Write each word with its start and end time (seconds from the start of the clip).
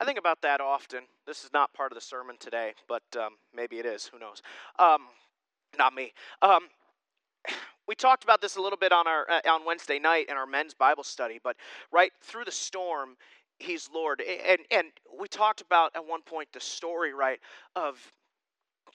I 0.00 0.06
think 0.06 0.18
about 0.18 0.40
that 0.42 0.62
often. 0.62 1.00
This 1.26 1.44
is 1.44 1.50
not 1.52 1.74
part 1.74 1.92
of 1.92 1.96
the 1.96 2.00
sermon 2.00 2.36
today, 2.40 2.72
but 2.88 3.02
um, 3.18 3.34
maybe 3.54 3.78
it 3.78 3.84
is. 3.84 4.06
Who 4.06 4.18
knows? 4.18 4.40
Um, 4.78 5.02
not 5.78 5.94
me. 5.94 6.14
Um, 6.40 6.68
we 7.86 7.94
talked 7.94 8.24
about 8.24 8.40
this 8.40 8.56
a 8.56 8.62
little 8.62 8.78
bit 8.78 8.92
on 8.92 9.06
our 9.06 9.30
uh, 9.30 9.40
on 9.50 9.66
Wednesday 9.66 9.98
night 9.98 10.26
in 10.30 10.36
our 10.36 10.46
men's 10.46 10.72
Bible 10.72 11.04
study, 11.04 11.38
but 11.42 11.56
right 11.92 12.12
through 12.22 12.44
the 12.44 12.52
storm, 12.52 13.16
He's 13.58 13.90
Lord, 13.92 14.22
and 14.22 14.60
and 14.70 14.86
we 15.20 15.28
talked 15.28 15.60
about 15.60 15.92
at 15.94 16.06
one 16.06 16.22
point 16.22 16.48
the 16.54 16.60
story 16.60 17.12
right 17.12 17.38
of 17.76 18.00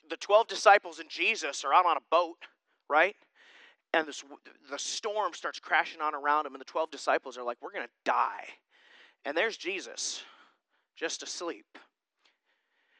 the 0.10 0.18
twelve 0.18 0.48
disciples 0.48 0.98
and 0.98 1.08
Jesus 1.08 1.64
are 1.64 1.74
out 1.74 1.86
on 1.86 1.98
a 1.98 2.04
boat, 2.10 2.38
right? 2.90 3.16
And 3.94 4.08
this, 4.08 4.24
the 4.70 4.80
storm 4.80 5.34
starts 5.34 5.60
crashing 5.60 6.02
on 6.02 6.14
around 6.14 6.44
them, 6.44 6.54
and 6.54 6.60
the 6.60 6.66
12 6.66 6.92
disciples 6.92 7.38
are 7.38 7.44
like, 7.44 7.56
We're 7.62 7.72
going 7.72 7.86
to 7.86 7.94
die. 8.04 8.44
And 9.24 9.38
there's 9.38 9.56
Jesus, 9.56 10.22
just 10.96 11.23
asleep. 11.23 11.66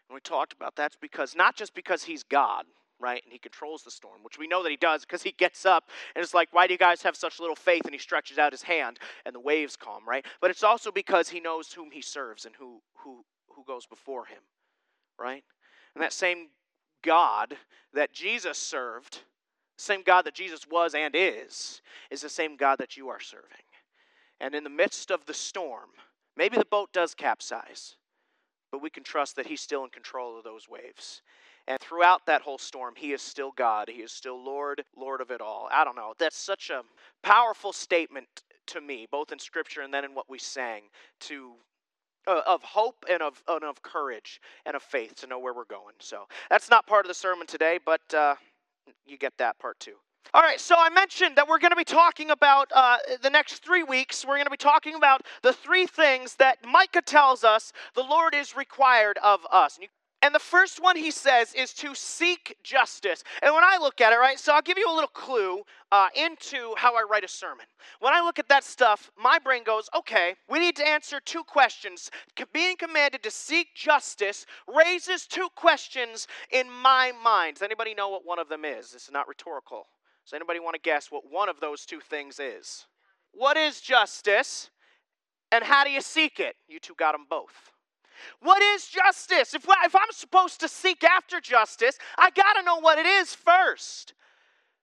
And 0.10 0.14
we 0.14 0.20
talked 0.20 0.54
about 0.54 0.76
that's 0.76 0.96
because, 0.96 1.36
not 1.36 1.56
just 1.56 1.74
because 1.74 2.04
he's 2.04 2.24
God, 2.24 2.66
right? 3.00 3.22
And 3.24 3.34
he 3.34 3.40
controls 3.40 3.84
the 3.84 3.92
storm, 3.92 4.24
which 4.24 4.38
we 4.38 4.48
know 4.48 4.64
that 4.64 4.70
he 4.70 4.78
does 4.78 5.02
because 5.02 5.24
he 5.24 5.32
gets 5.32 5.66
up 5.66 5.90
and 6.16 6.24
it's 6.24 6.34
like, 6.34 6.50
why 6.52 6.68
do 6.68 6.74
you 6.74 6.78
guys 6.78 7.02
have 7.02 7.16
such 7.16 7.40
little 7.40 7.56
faith? 7.56 7.84
And 7.86 7.94
he 7.94 8.00
stretches 8.00 8.38
out 8.38 8.54
his 8.54 8.62
hand 8.62 9.00
and 9.26 9.36
the 9.36 9.40
waves 9.40 9.76
calm, 9.76 10.04
right? 10.08 10.26
But 10.42 10.52
it's 10.52 10.64
also 10.64 10.92
because 10.92 11.30
he 11.30 11.40
knows 11.40 11.74
whom 11.74 11.92
he 11.92 12.02
serves 12.02 12.46
and 12.46 12.56
who 12.56 12.82
who 13.00 13.26
who 13.56 13.64
goes 13.66 13.86
before 13.86 14.26
him, 14.26 14.42
right? 15.20 15.44
And 15.94 16.04
that 16.04 16.14
same 16.14 16.50
God 17.04 17.56
that 17.94 18.14
Jesus 18.14 18.58
served, 18.58 19.20
same 19.78 20.04
God 20.04 20.26
that 20.26 20.34
Jesus 20.34 20.68
was 20.70 20.94
and 20.94 21.16
is, 21.16 21.82
is 22.12 22.22
the 22.22 22.30
same 22.30 22.58
God 22.58 22.78
that 22.80 22.98
you 22.98 23.10
are 23.10 23.20
serving. 23.20 23.50
And 24.40 24.54
in 24.54 24.64
the 24.64 24.70
midst 24.70 25.12
of 25.12 25.26
the 25.26 25.34
storm, 25.34 25.90
Maybe 26.38 26.58
the 26.58 26.66
boat 26.66 26.92
does 26.94 27.16
capsize, 27.16 27.96
but 28.72 28.82
we 28.82 28.90
can 28.90 29.04
trust 29.04 29.36
that 29.36 29.48
He's 29.48 29.62
still 29.62 29.84
in 29.84 29.90
control 29.90 30.38
of 30.38 30.44
those 30.44 30.68
waves. 30.68 31.22
And 31.68 31.80
throughout 31.80 32.26
that 32.28 32.42
whole 32.42 32.58
storm, 32.58 32.94
He 32.96 33.14
is 33.14 33.22
still 33.22 33.52
God. 33.52 33.90
He 33.90 34.02
is 34.02 34.12
still 34.12 34.44
Lord, 34.44 34.84
Lord 34.96 35.22
of 35.22 35.32
it 35.32 35.42
all. 35.42 35.68
I 35.72 35.84
don't 35.84 35.96
know. 35.96 36.14
That's 36.20 36.38
such 36.38 36.70
a 36.70 36.84
powerful 37.24 37.74
statement 37.74 38.28
to 38.68 38.82
me, 38.82 39.08
both 39.10 39.32
in 39.32 39.40
Scripture 39.40 39.82
and 39.82 39.94
then 39.94 40.06
in 40.06 40.14
what 40.14 40.30
we 40.30 40.40
sang, 40.40 40.84
to 41.22 41.54
uh, 42.28 42.42
of 42.48 42.64
hope 42.64 43.06
and 43.10 43.22
of, 43.22 43.42
and 43.48 43.64
of 43.64 43.82
courage 43.82 44.42
and 44.66 44.76
of 44.76 44.84
faith 44.84 45.16
to 45.16 45.28
know 45.28 45.40
where 45.40 45.54
we're 45.54 45.66
going. 45.66 45.94
So 46.00 46.28
that's 46.50 46.70
not 46.70 46.88
part 46.88 47.06
of 47.06 47.08
the 47.08 47.14
sermon 47.14 47.48
today, 47.48 47.80
but 47.84 48.14
uh, 48.14 48.36
you 49.06 49.18
get 49.18 49.38
that 49.38 49.60
part 49.60 49.80
too. 49.80 49.96
All 50.34 50.42
right, 50.42 50.60
so 50.60 50.76
I 50.78 50.90
mentioned 50.90 51.38
that 51.38 51.48
we're 51.48 51.60
going 51.60 51.72
to 51.72 51.78
be 51.78 51.86
talking 51.86 52.30
about 52.30 52.70
uh, 52.76 52.98
the 53.22 53.30
next 53.30 53.64
three 53.64 53.84
weeks. 53.84 54.26
We're 54.26 54.36
going 54.36 54.46
to 54.46 54.52
be 54.52 54.58
talking 54.58 54.96
about 54.96 55.22
the 55.44 55.54
three 55.54 55.86
things 55.86 56.36
that 56.36 56.58
Micah 56.66 57.02
tells 57.02 57.44
us 57.44 57.72
the 57.94 58.04
Lord 58.04 58.36
is 58.36 58.56
required 58.56 59.18
of 59.24 59.46
us. 59.52 59.80
And 60.22 60.34
the 60.34 60.40
first 60.40 60.82
one 60.82 60.96
he 60.96 61.12
says 61.12 61.54
is 61.54 61.72
to 61.76 61.94
seek 61.94 62.58
justice. 62.64 63.24
And 63.44 63.54
when 63.54 63.64
I 63.64 63.78
look 63.80 64.02
at 64.02 64.12
it, 64.12 64.18
right, 64.18 64.40
so 64.40 64.54
I'll 64.54 64.62
give 64.62 64.78
you 64.78 64.92
a 64.92 64.94
little 64.94 65.08
clue 65.08 65.62
uh, 65.92 66.08
into 66.16 66.74
how 66.76 66.96
I 66.96 67.06
write 67.10 67.24
a 67.24 67.28
sermon. 67.28 67.68
When 68.00 68.14
I 68.14 68.22
look 68.22 68.40
at 68.40 68.50
that 68.50 68.64
stuff, 68.64 69.12
my 69.18 69.40
brain 69.40 69.64
goes, 69.64 69.88
okay, 69.96 70.36
we 70.50 70.60
need 70.60 70.76
to 70.78 70.88
answer 70.88 71.20
two 71.24 71.44
questions. 71.44 72.10
Being 72.52 72.76
commanded 72.76 73.24
to 73.24 73.32
seek 73.32 73.76
justice 73.76 74.46
raises 74.68 75.28
two 75.28 75.48
questions 75.56 76.28
in 76.52 76.70
my 76.72 77.14
mind. 77.24 77.56
Does 77.56 77.62
anybody 77.62 77.94
know 77.94 78.10
what 78.10 78.26
one 78.26 78.40
of 78.40 78.50
them 78.50 78.66
is? 78.66 78.92
This 78.92 79.04
is 79.04 79.12
not 79.12 79.28
rhetorical. 79.28 79.86
Does 80.26 80.34
anybody 80.34 80.60
want 80.60 80.74
to 80.74 80.82
guess 80.82 81.12
what 81.12 81.24
one 81.30 81.50
of 81.50 81.60
those 81.60 81.86
two 81.86 82.00
things 82.00 82.40
is? 82.40 82.88
What 83.32 83.58
is 83.58 83.80
justice 83.80 84.72
and 85.52 85.64
how 85.64 85.84
do 85.84 85.92
you 85.92 86.02
seek 86.02 86.40
it? 86.40 86.56
You 86.68 86.80
two 86.80 86.96
got 86.98 87.12
them 87.12 87.28
both. 87.30 87.72
What 88.40 88.62
is 88.62 88.88
justice? 88.88 89.54
If, 89.54 89.66
if 89.84 89.96
I'm 89.96 90.12
supposed 90.12 90.60
to 90.62 90.68
seek 90.68 91.04
after 91.04 91.40
justice, 91.40 92.00
I 92.18 92.32
got 92.32 92.54
to 92.54 92.64
know 92.64 92.80
what 92.80 92.98
it 92.98 93.06
is 93.06 93.36
first. 93.36 94.14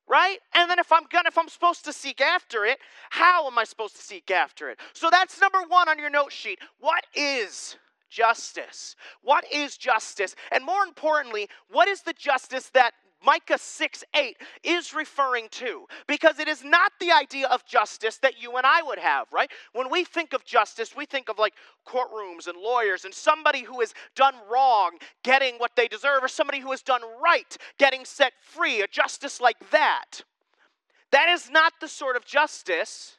Right? 0.06 0.38
And 0.54 0.70
then 0.70 0.78
if 0.78 0.92
I'm 0.92 1.04
gonna 1.10 1.28
if 1.28 1.38
I'm 1.38 1.48
supposed 1.48 1.84
to 1.86 1.92
seek 1.92 2.20
after 2.20 2.64
it, 2.64 2.78
how 3.10 3.46
am 3.46 3.58
I 3.58 3.64
supposed 3.64 3.96
to 3.96 4.02
seek 4.02 4.30
after 4.30 4.68
it? 4.68 4.78
So 4.92 5.08
that's 5.10 5.40
number 5.40 5.62
1 5.66 5.88
on 5.88 5.98
your 5.98 6.10
note 6.10 6.32
sheet. 6.32 6.58
What 6.78 7.04
is 7.14 7.76
justice? 8.10 8.94
What 9.22 9.44
is 9.52 9.76
justice? 9.76 10.36
And 10.50 10.64
more 10.64 10.82
importantly, 10.84 11.48
what 11.70 11.88
is 11.88 12.02
the 12.02 12.12
justice 12.12 12.68
that 12.74 12.92
Micah 13.24 13.58
6 13.58 14.04
8 14.14 14.36
is 14.62 14.94
referring 14.94 15.48
to 15.52 15.86
because 16.06 16.38
it 16.38 16.48
is 16.48 16.64
not 16.64 16.92
the 17.00 17.12
idea 17.12 17.46
of 17.48 17.64
justice 17.64 18.18
that 18.18 18.42
you 18.42 18.56
and 18.56 18.66
I 18.66 18.82
would 18.82 18.98
have, 18.98 19.26
right? 19.32 19.50
When 19.72 19.90
we 19.90 20.04
think 20.04 20.32
of 20.32 20.44
justice, 20.44 20.96
we 20.96 21.06
think 21.06 21.28
of 21.28 21.38
like 21.38 21.54
courtrooms 21.86 22.46
and 22.46 22.58
lawyers 22.58 23.04
and 23.04 23.14
somebody 23.14 23.62
who 23.62 23.80
has 23.80 23.94
done 24.14 24.34
wrong 24.50 24.92
getting 25.22 25.56
what 25.56 25.76
they 25.76 25.88
deserve 25.88 26.22
or 26.22 26.28
somebody 26.28 26.60
who 26.60 26.70
has 26.70 26.82
done 26.82 27.02
right 27.22 27.56
getting 27.78 28.04
set 28.04 28.32
free, 28.40 28.82
a 28.82 28.86
justice 28.86 29.40
like 29.40 29.70
that. 29.70 30.22
That 31.10 31.28
is 31.28 31.50
not 31.50 31.74
the 31.80 31.88
sort 31.88 32.16
of 32.16 32.24
justice 32.24 33.18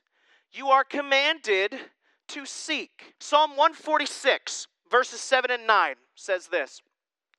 you 0.52 0.68
are 0.68 0.84
commanded 0.84 1.75
to 2.30 2.46
seek. 2.46 3.13
Psalm 3.19 3.52
146, 3.52 4.68
verses 4.90 5.22
7 5.22 5.52
and 5.52 5.68
9 5.68 5.96
says 6.16 6.47
this. 6.47 6.81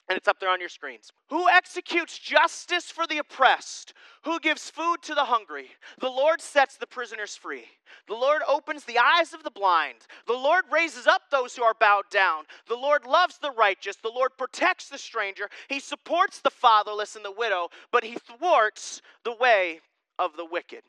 And 0.06 0.18
it's 0.18 0.28
up 0.28 0.38
there 0.38 0.50
on 0.50 0.60
your 0.60 0.68
screens. 0.68 1.10
Who 1.30 1.48
executes 1.48 2.18
justice 2.18 2.90
for 2.90 3.06
the 3.06 3.18
oppressed? 3.18 3.94
Who 4.24 4.38
gives 4.38 4.68
food 4.68 4.98
to 5.02 5.14
the 5.14 5.24
hungry? 5.24 5.70
The 5.98 6.10
Lord 6.10 6.42
sets 6.42 6.76
the 6.76 6.86
prisoners 6.86 7.36
free. 7.36 7.64
The 8.06 8.14
Lord 8.14 8.42
opens 8.46 8.84
the 8.84 8.98
eyes 8.98 9.32
of 9.32 9.44
the 9.44 9.50
blind. 9.50 10.06
The 10.26 10.34
Lord 10.34 10.64
raises 10.70 11.06
up 11.06 11.22
those 11.30 11.56
who 11.56 11.62
are 11.62 11.72
bowed 11.72 12.10
down. 12.10 12.44
The 12.68 12.76
Lord 12.76 13.06
loves 13.06 13.38
the 13.38 13.52
righteous. 13.52 13.96
The 13.96 14.12
Lord 14.14 14.32
protects 14.36 14.90
the 14.90 14.98
stranger. 14.98 15.48
He 15.68 15.80
supports 15.80 16.40
the 16.40 16.50
fatherless 16.50 17.16
and 17.16 17.24
the 17.24 17.32
widow, 17.32 17.68
but 17.90 18.04
he 18.04 18.16
thwarts 18.16 19.00
the 19.24 19.34
way 19.34 19.80
of 20.18 20.36
the 20.36 20.44
wicked. 20.44 20.82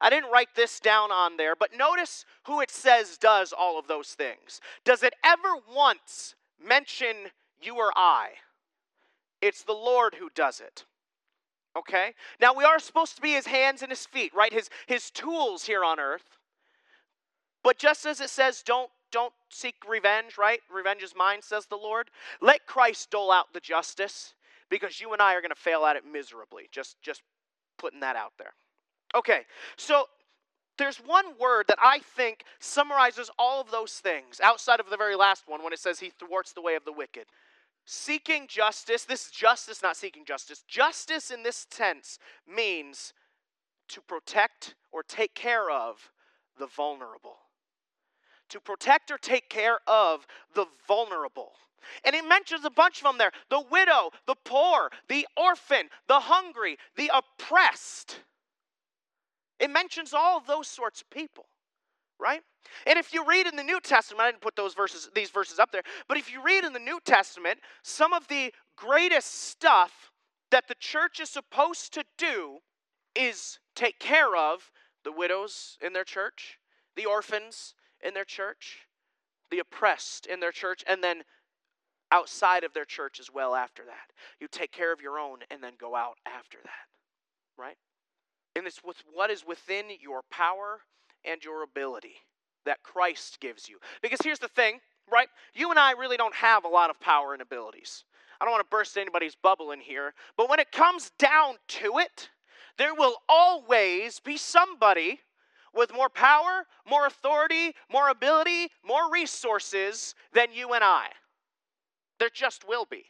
I 0.00 0.08
didn't 0.08 0.32
write 0.32 0.54
this 0.56 0.80
down 0.80 1.12
on 1.12 1.36
there, 1.36 1.54
but 1.56 1.76
notice 1.76 2.24
who 2.46 2.62
it 2.62 2.70
says 2.70 3.18
does 3.18 3.52
all 3.52 3.78
of 3.78 3.86
those 3.86 4.14
things. 4.14 4.62
Does 4.84 5.02
it 5.02 5.14
ever 5.22 5.56
once 5.74 6.34
mention 6.58 7.16
you 7.60 7.76
or 7.76 7.92
I? 7.94 8.30
It's 9.40 9.62
the 9.62 9.72
Lord 9.72 10.14
who 10.14 10.30
does 10.34 10.60
it. 10.60 10.84
Okay? 11.76 12.14
Now 12.40 12.54
we 12.54 12.64
are 12.64 12.78
supposed 12.78 13.16
to 13.16 13.22
be 13.22 13.32
his 13.32 13.46
hands 13.46 13.82
and 13.82 13.90
his 13.90 14.06
feet, 14.06 14.32
right? 14.34 14.52
His 14.52 14.70
his 14.86 15.10
tools 15.10 15.64
here 15.64 15.84
on 15.84 16.00
earth. 16.00 16.38
But 17.62 17.78
just 17.78 18.06
as 18.06 18.20
it 18.20 18.30
says 18.30 18.62
don't 18.62 18.90
don't 19.12 19.34
seek 19.50 19.76
revenge, 19.88 20.38
right? 20.38 20.60
Revenge 20.74 21.02
is 21.02 21.14
mine, 21.16 21.42
says 21.42 21.66
the 21.66 21.76
Lord. 21.76 22.10
Let 22.40 22.66
Christ 22.66 23.10
dole 23.10 23.30
out 23.30 23.52
the 23.52 23.60
justice 23.60 24.34
because 24.70 25.00
you 25.00 25.12
and 25.12 25.22
I 25.22 25.34
are 25.34 25.40
going 25.40 25.50
to 25.50 25.54
fail 25.54 25.84
at 25.84 25.96
it 25.96 26.04
miserably. 26.10 26.68
Just 26.72 26.96
just 27.02 27.22
putting 27.78 28.00
that 28.00 28.16
out 28.16 28.32
there. 28.38 28.54
Okay. 29.14 29.42
So 29.76 30.06
there's 30.78 30.98
one 30.98 31.24
word 31.38 31.66
that 31.68 31.78
I 31.80 32.00
think 32.00 32.44
summarizes 32.58 33.30
all 33.38 33.60
of 33.60 33.70
those 33.70 33.94
things 33.94 34.40
outside 34.42 34.80
of 34.80 34.90
the 34.90 34.96
very 34.96 35.16
last 35.16 35.44
one 35.46 35.62
when 35.62 35.72
it 35.72 35.78
says 35.78 36.00
he 36.00 36.10
thwarts 36.10 36.52
the 36.52 36.60
way 36.62 36.74
of 36.74 36.84
the 36.84 36.92
wicked. 36.92 37.26
Seeking 37.88 38.48
justice, 38.48 39.04
this 39.04 39.30
justice, 39.30 39.80
not 39.80 39.96
seeking 39.96 40.24
justice. 40.24 40.64
Justice 40.66 41.30
in 41.30 41.44
this 41.44 41.66
tense 41.70 42.18
means 42.52 43.14
to 43.88 44.00
protect 44.00 44.74
or 44.90 45.04
take 45.04 45.34
care 45.36 45.70
of 45.70 46.10
the 46.58 46.66
vulnerable. 46.66 47.36
To 48.48 48.60
protect 48.60 49.12
or 49.12 49.18
take 49.18 49.48
care 49.48 49.78
of 49.86 50.26
the 50.52 50.66
vulnerable. 50.88 51.52
And 52.04 52.16
it 52.16 52.26
mentions 52.28 52.64
a 52.64 52.70
bunch 52.70 52.98
of 52.98 53.04
them 53.04 53.18
there 53.18 53.30
the 53.50 53.62
widow, 53.70 54.10
the 54.26 54.34
poor, 54.44 54.90
the 55.08 55.24
orphan, 55.36 55.88
the 56.08 56.18
hungry, 56.18 56.78
the 56.96 57.12
oppressed. 57.14 58.18
It 59.60 59.70
mentions 59.70 60.12
all 60.12 60.40
those 60.40 60.66
sorts 60.66 61.02
of 61.02 61.10
people 61.10 61.46
right? 62.20 62.40
And 62.86 62.98
if 62.98 63.12
you 63.12 63.24
read 63.26 63.46
in 63.46 63.56
the 63.56 63.62
New 63.62 63.80
Testament, 63.80 64.22
I 64.22 64.30
didn't 64.30 64.42
put 64.42 64.56
those 64.56 64.74
verses, 64.74 65.08
these 65.14 65.30
verses 65.30 65.58
up 65.58 65.72
there, 65.72 65.82
but 66.08 66.16
if 66.16 66.32
you 66.32 66.42
read 66.42 66.64
in 66.64 66.72
the 66.72 66.78
New 66.78 66.98
Testament, 67.04 67.60
some 67.82 68.12
of 68.12 68.26
the 68.28 68.52
greatest 68.76 69.48
stuff 69.48 70.12
that 70.50 70.68
the 70.68 70.74
church 70.78 71.20
is 71.20 71.30
supposed 71.30 71.94
to 71.94 72.04
do 72.18 72.58
is 73.14 73.58
take 73.74 73.98
care 73.98 74.36
of 74.36 74.70
the 75.04 75.12
widows 75.12 75.78
in 75.80 75.92
their 75.92 76.04
church, 76.04 76.58
the 76.96 77.06
orphans 77.06 77.74
in 78.04 78.14
their 78.14 78.24
church, 78.24 78.86
the 79.50 79.58
oppressed 79.58 80.26
in 80.26 80.40
their 80.40 80.52
church, 80.52 80.82
and 80.86 81.02
then 81.02 81.22
outside 82.12 82.64
of 82.64 82.72
their 82.72 82.84
church 82.84 83.18
as 83.18 83.30
well 83.32 83.54
after 83.54 83.84
that. 83.84 84.12
You 84.40 84.48
take 84.50 84.72
care 84.72 84.92
of 84.92 85.00
your 85.00 85.18
own 85.18 85.38
and 85.50 85.62
then 85.62 85.72
go 85.78 85.94
out 85.94 86.16
after 86.26 86.58
that, 86.62 87.60
right? 87.62 87.76
And 88.54 88.66
it's 88.66 88.82
with 88.84 89.02
what 89.12 89.30
is 89.30 89.44
within 89.46 89.86
your 90.00 90.22
power 90.30 90.80
and 91.30 91.42
your 91.42 91.62
ability 91.62 92.14
that 92.64 92.82
Christ 92.82 93.40
gives 93.40 93.68
you. 93.68 93.78
Because 94.02 94.20
here's 94.22 94.38
the 94.38 94.48
thing, 94.48 94.80
right? 95.10 95.28
You 95.54 95.70
and 95.70 95.78
I 95.78 95.92
really 95.92 96.16
don't 96.16 96.34
have 96.34 96.64
a 96.64 96.68
lot 96.68 96.90
of 96.90 97.00
power 97.00 97.32
and 97.32 97.42
abilities. 97.42 98.04
I 98.40 98.44
don't 98.44 98.52
want 98.52 98.64
to 98.64 98.70
burst 98.70 98.98
anybody's 98.98 99.34
bubble 99.34 99.70
in 99.70 99.80
here, 99.80 100.12
but 100.36 100.50
when 100.50 100.60
it 100.60 100.72
comes 100.72 101.10
down 101.18 101.54
to 101.68 101.98
it, 101.98 102.28
there 102.76 102.94
will 102.94 103.16
always 103.28 104.20
be 104.20 104.36
somebody 104.36 105.20
with 105.74 105.92
more 105.94 106.08
power, 106.08 106.66
more 106.88 107.06
authority, 107.06 107.74
more 107.90 108.08
ability, 108.08 108.68
more 108.84 109.10
resources 109.10 110.14
than 110.32 110.52
you 110.52 110.74
and 110.74 110.84
I. 110.84 111.06
There 112.18 112.30
just 112.32 112.66
will 112.66 112.86
be. 112.86 113.04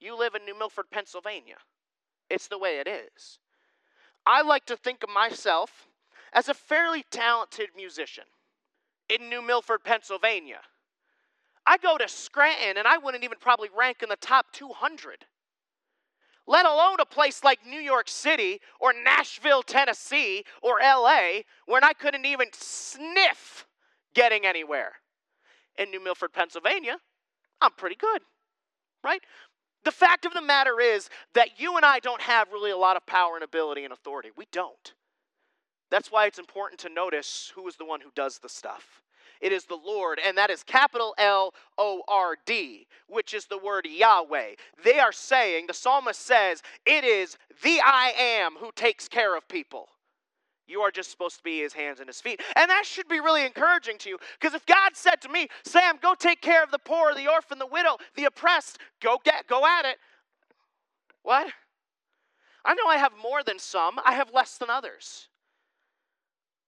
You 0.00 0.18
live 0.18 0.34
in 0.34 0.44
New 0.44 0.58
Milford, 0.58 0.90
Pennsylvania. 0.90 1.56
It's 2.28 2.48
the 2.48 2.58
way 2.58 2.78
it 2.78 2.88
is. 2.88 3.38
I 4.24 4.42
like 4.42 4.66
to 4.66 4.76
think 4.76 5.02
of 5.02 5.10
myself 5.10 5.88
as 6.32 6.48
a 6.48 6.54
fairly 6.54 7.04
talented 7.10 7.70
musician 7.76 8.24
in 9.08 9.28
New 9.28 9.42
Milford, 9.42 9.84
Pennsylvania. 9.84 10.60
I 11.66 11.76
go 11.76 11.98
to 11.98 12.08
Scranton 12.08 12.78
and 12.78 12.86
I 12.86 12.98
wouldn't 12.98 13.24
even 13.24 13.38
probably 13.40 13.68
rank 13.76 14.02
in 14.02 14.08
the 14.08 14.16
top 14.16 14.46
200, 14.52 15.26
let 16.46 16.66
alone 16.66 16.96
a 17.00 17.04
place 17.04 17.44
like 17.44 17.66
New 17.66 17.80
York 17.80 18.08
City 18.08 18.60
or 18.80 18.92
Nashville, 18.92 19.62
Tennessee 19.62 20.44
or 20.62 20.78
LA, 20.82 21.40
where 21.66 21.84
I 21.84 21.92
couldn't 21.92 22.24
even 22.24 22.48
sniff 22.52 23.66
getting 24.14 24.46
anywhere. 24.46 24.92
In 25.78 25.90
New 25.90 26.02
Milford, 26.02 26.32
Pennsylvania, 26.32 26.96
I'm 27.60 27.72
pretty 27.72 27.96
good, 27.96 28.20
right? 29.02 29.22
The 29.84 29.92
fact 29.92 30.26
of 30.26 30.34
the 30.34 30.42
matter 30.42 30.80
is 30.80 31.08
that 31.34 31.58
you 31.58 31.76
and 31.76 31.86
I 31.86 32.00
don't 32.00 32.20
have 32.20 32.52
really 32.52 32.70
a 32.70 32.76
lot 32.76 32.96
of 32.96 33.06
power 33.06 33.34
and 33.34 33.44
ability 33.44 33.84
and 33.84 33.92
authority. 33.92 34.30
We 34.36 34.46
don't. 34.52 34.94
That's 35.90 36.12
why 36.12 36.26
it's 36.26 36.38
important 36.38 36.80
to 36.80 36.88
notice 36.88 37.52
who 37.54 37.66
is 37.66 37.76
the 37.76 37.84
one 37.84 38.00
who 38.00 38.10
does 38.14 38.38
the 38.38 38.48
stuff. 38.48 39.02
It 39.40 39.52
is 39.52 39.64
the 39.64 39.78
Lord, 39.82 40.20
and 40.24 40.36
that 40.36 40.50
is 40.50 40.62
capital 40.62 41.14
L 41.16 41.54
O 41.78 42.02
R 42.06 42.36
D, 42.44 42.86
which 43.08 43.32
is 43.32 43.46
the 43.46 43.58
word 43.58 43.86
Yahweh. 43.86 44.50
They 44.84 44.98
are 44.98 45.12
saying, 45.12 45.66
the 45.66 45.74
psalmist 45.74 46.20
says, 46.20 46.62
it 46.84 47.04
is 47.04 47.38
the 47.62 47.80
I 47.82 48.12
am 48.18 48.56
who 48.56 48.70
takes 48.76 49.08
care 49.08 49.36
of 49.36 49.48
people. 49.48 49.88
You 50.66 50.82
are 50.82 50.92
just 50.92 51.10
supposed 51.10 51.38
to 51.38 51.42
be 51.42 51.60
his 51.60 51.72
hands 51.72 51.98
and 51.98 52.08
his 52.08 52.20
feet. 52.20 52.40
And 52.54 52.70
that 52.70 52.86
should 52.86 53.08
be 53.08 53.18
really 53.18 53.44
encouraging 53.44 53.98
to 53.98 54.10
you. 54.10 54.18
Because 54.38 54.54
if 54.54 54.64
God 54.66 54.90
said 54.94 55.20
to 55.22 55.28
me, 55.28 55.48
Sam, 55.64 55.96
go 56.00 56.14
take 56.14 56.40
care 56.42 56.62
of 56.62 56.70
the 56.70 56.78
poor, 56.78 57.12
the 57.12 57.26
orphan, 57.26 57.58
the 57.58 57.66
widow, 57.66 57.96
the 58.14 58.26
oppressed, 58.26 58.78
go 59.02 59.18
get 59.24 59.48
go 59.48 59.66
at 59.66 59.84
it. 59.84 59.96
What? 61.22 61.48
I 62.64 62.74
know 62.74 62.86
I 62.86 62.98
have 62.98 63.12
more 63.20 63.42
than 63.42 63.58
some, 63.58 63.98
I 64.04 64.12
have 64.12 64.30
less 64.32 64.58
than 64.58 64.70
others. 64.70 65.28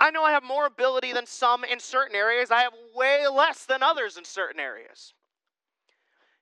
I 0.03 0.11
know 0.11 0.25
I 0.25 0.33
have 0.33 0.43
more 0.43 0.67
ability 0.67 1.13
than 1.13 1.27
some 1.27 1.63
in 1.63 1.79
certain 1.79 2.17
areas, 2.17 2.51
I 2.51 2.63
have 2.63 2.73
way 2.93 3.25
less 3.33 3.65
than 3.65 3.85
others 3.85 4.17
in 4.17 4.25
certain 4.25 4.59
areas. 4.59 5.15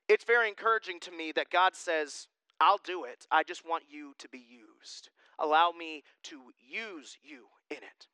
It's 0.09 0.23
very 0.23 0.49
encouraging 0.49 0.99
to 1.01 1.11
me 1.11 1.31
that 1.33 1.51
God 1.51 1.75
says, 1.75 2.27
I'll 2.59 2.79
do 2.83 3.03
it. 3.03 3.27
I 3.29 3.43
just 3.43 3.63
want 3.63 3.83
you 3.87 4.15
to 4.17 4.27
be 4.29 4.39
used. 4.39 5.11
Allow 5.37 5.73
me 5.77 6.01
to 6.23 6.39
use 6.59 7.19
you 7.21 7.49
in 7.69 7.77
it. 7.77 8.07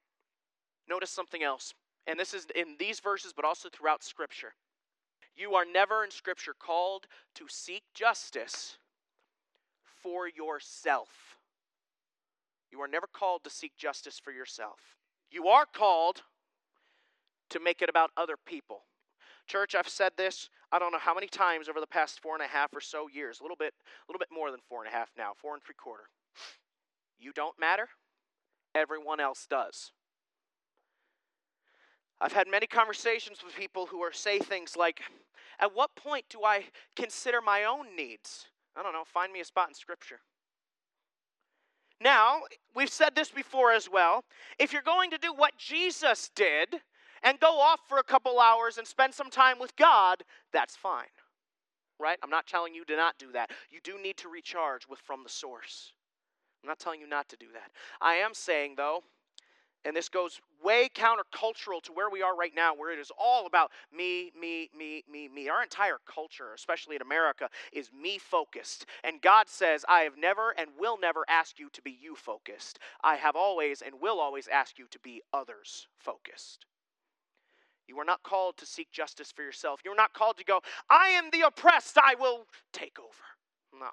Notice 0.89 1.11
something 1.11 1.44
else, 1.44 1.73
and 2.07 2.19
this 2.19 2.33
is 2.33 2.47
in 2.53 2.75
these 2.77 2.99
verses, 2.99 3.31
but 3.33 3.45
also 3.45 3.69
throughout 3.69 4.03
Scripture. 4.03 4.53
You 5.33 5.55
are 5.55 5.65
never 5.65 6.03
in 6.03 6.11
Scripture 6.11 6.55
called 6.59 7.07
to 7.35 7.45
seek 7.47 7.83
justice 7.94 8.77
for 10.03 10.27
yourself. 10.27 11.38
You 12.69 12.81
are 12.81 12.88
never 12.89 13.07
called 13.07 13.45
to 13.45 13.49
seek 13.49 13.77
justice 13.77 14.19
for 14.19 14.31
yourself. 14.33 14.96
You 15.31 15.47
are 15.47 15.65
called 15.65 16.24
to 17.50 17.59
make 17.59 17.81
it 17.81 17.89
about 17.89 18.12
other 18.18 18.35
people. 18.45 18.81
Church, 19.47 19.75
I've 19.75 19.88
said 19.88 20.12
this, 20.18 20.50
I 20.71 20.79
don't 20.79 20.91
know 20.91 21.00
how 21.00 21.13
many 21.13 21.27
times 21.27 21.69
over 21.69 21.79
the 21.79 21.88
past 21.88 22.19
four 22.19 22.33
and 22.33 22.44
a 22.44 22.47
half 22.47 22.74
or 22.75 22.81
so 22.81 23.07
years, 23.07 23.39
a 23.39 23.44
little 23.44 23.56
bit, 23.56 23.74
a 23.77 24.12
little 24.12 24.19
bit 24.19 24.27
more 24.31 24.51
than 24.51 24.59
four 24.68 24.83
and 24.83 24.94
a 24.94 24.95
half 24.95 25.09
now, 25.18 25.31
four 25.41 25.53
and 25.53 25.63
three 25.63 25.75
quarter. 25.75 26.09
You 27.18 27.31
don't 27.33 27.57
matter, 27.59 27.88
everyone 28.75 29.19
else 29.19 29.47
does. 29.50 29.91
I've 32.19 32.33
had 32.33 32.47
many 32.47 32.68
conversations 32.68 33.39
with 33.44 33.56
people 33.56 33.85
who 33.85 34.01
are 34.01 34.12
say 34.12 34.39
things 34.39 34.75
like, 34.75 35.01
At 35.59 35.75
what 35.75 35.95
point 35.95 36.25
do 36.30 36.44
I 36.44 36.65
consider 36.95 37.41
my 37.41 37.63
own 37.63 37.95
needs? 37.95 38.47
I 38.75 38.83
don't 38.83 38.94
know, 38.94 39.03
find 39.06 39.31
me 39.31 39.39
a 39.39 39.45
spot 39.45 39.69
in 39.69 39.75
Scripture. 39.75 40.19
Now, 41.99 42.41
we've 42.75 42.89
said 42.89 43.15
this 43.15 43.29
before 43.29 43.71
as 43.71 43.89
well. 43.91 44.23
If 44.59 44.71
you're 44.71 44.81
going 44.81 45.09
to 45.11 45.17
do 45.17 45.33
what 45.33 45.57
Jesus 45.57 46.29
did 46.35 46.75
and 47.23 47.39
go 47.39 47.59
off 47.59 47.79
for 47.88 47.97
a 47.97 48.03
couple 48.03 48.39
hours 48.39 48.77
and 48.77 48.88
spend 48.88 49.13
some 49.13 49.29
time 49.29 49.59
with 49.59 49.75
God, 49.75 50.23
that's 50.53 50.75
fine. 50.75 51.05
Right? 51.99 52.17
I'm 52.21 52.29
not 52.29 52.45
telling 52.45 52.75
you 52.75 52.85
to 52.85 52.95
not 52.95 53.17
do 53.17 53.31
that. 53.31 53.49
You 53.71 53.79
do 53.83 53.99
need 54.01 54.17
to 54.17 54.29
recharge 54.29 54.88
with 54.88 54.99
from 54.99 55.23
the 55.23 55.29
source. 55.29 55.94
I'm 56.63 56.67
not 56.67 56.79
telling 56.79 57.01
you 57.01 57.07
not 57.07 57.29
to 57.29 57.38
do 57.38 57.47
that. 57.53 57.71
I 57.99 58.15
am 58.15 58.33
saying, 58.33 58.75
though, 58.77 59.01
and 59.85 59.95
this 59.95 60.09
goes 60.09 60.41
way 60.63 60.89
countercultural 60.94 61.81
to 61.83 61.94
where 61.94 62.09
we 62.09 62.21
are 62.21 62.35
right 62.35 62.53
now, 62.56 62.74
where 62.75 62.91
it 62.91 63.00
is 63.00 63.12
all 63.18 63.45
about 63.45 63.71
me, 63.95 64.31
me, 64.39 64.69
me, 64.77 65.03
me, 65.09 65.29
me. 65.29 65.50
Our 65.50 65.63
entire 65.63 66.00
culture, 66.06 66.53
especially 66.53 66.95
in 66.95 67.01
America, 67.01 67.50
is 67.71 67.89
me 67.94 68.18
focused. 68.18 68.85
And 69.03 69.21
God 69.21 69.47
says, 69.47 69.85
I 69.88 70.01
have 70.01 70.18
never 70.18 70.51
and 70.57 70.69
will 70.79 70.97
never 71.00 71.24
ask 71.29 71.59
you 71.59 71.69
to 71.74 71.81
be 71.81 71.97
you 72.01 72.15
focused. 72.15 72.79
I 73.03 73.15
have 73.15 73.35
always 73.35 73.81
and 73.81 74.01
will 74.01 74.19
always 74.19 74.47
ask 74.47 74.77
you 74.77 74.88
to 74.91 75.00
be 75.00 75.21
others 75.33 75.88
focused. 75.97 76.65
You 77.88 77.97
are 78.00 78.06
not 78.06 78.23
called 78.23 78.57
to 78.57 78.65
seek 78.65 78.91
justice 78.91 79.31
for 79.31 79.44
yourself. 79.44 79.80
You're 79.85 79.95
not 79.95 80.13
called 80.13 80.38
to 80.38 80.44
go, 80.44 80.59
I 80.89 81.09
am 81.09 81.30
the 81.31 81.41
oppressed, 81.41 81.97
I 81.97 82.15
will 82.15 82.45
take 82.73 83.00
over. 83.00 83.80
No. 83.80 83.91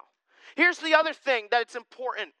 Here's 0.55 0.79
the 0.79 0.93
other 0.93 1.13
thing 1.13 1.47
that 1.51 1.61
it's 1.61 1.75
important 1.75 2.33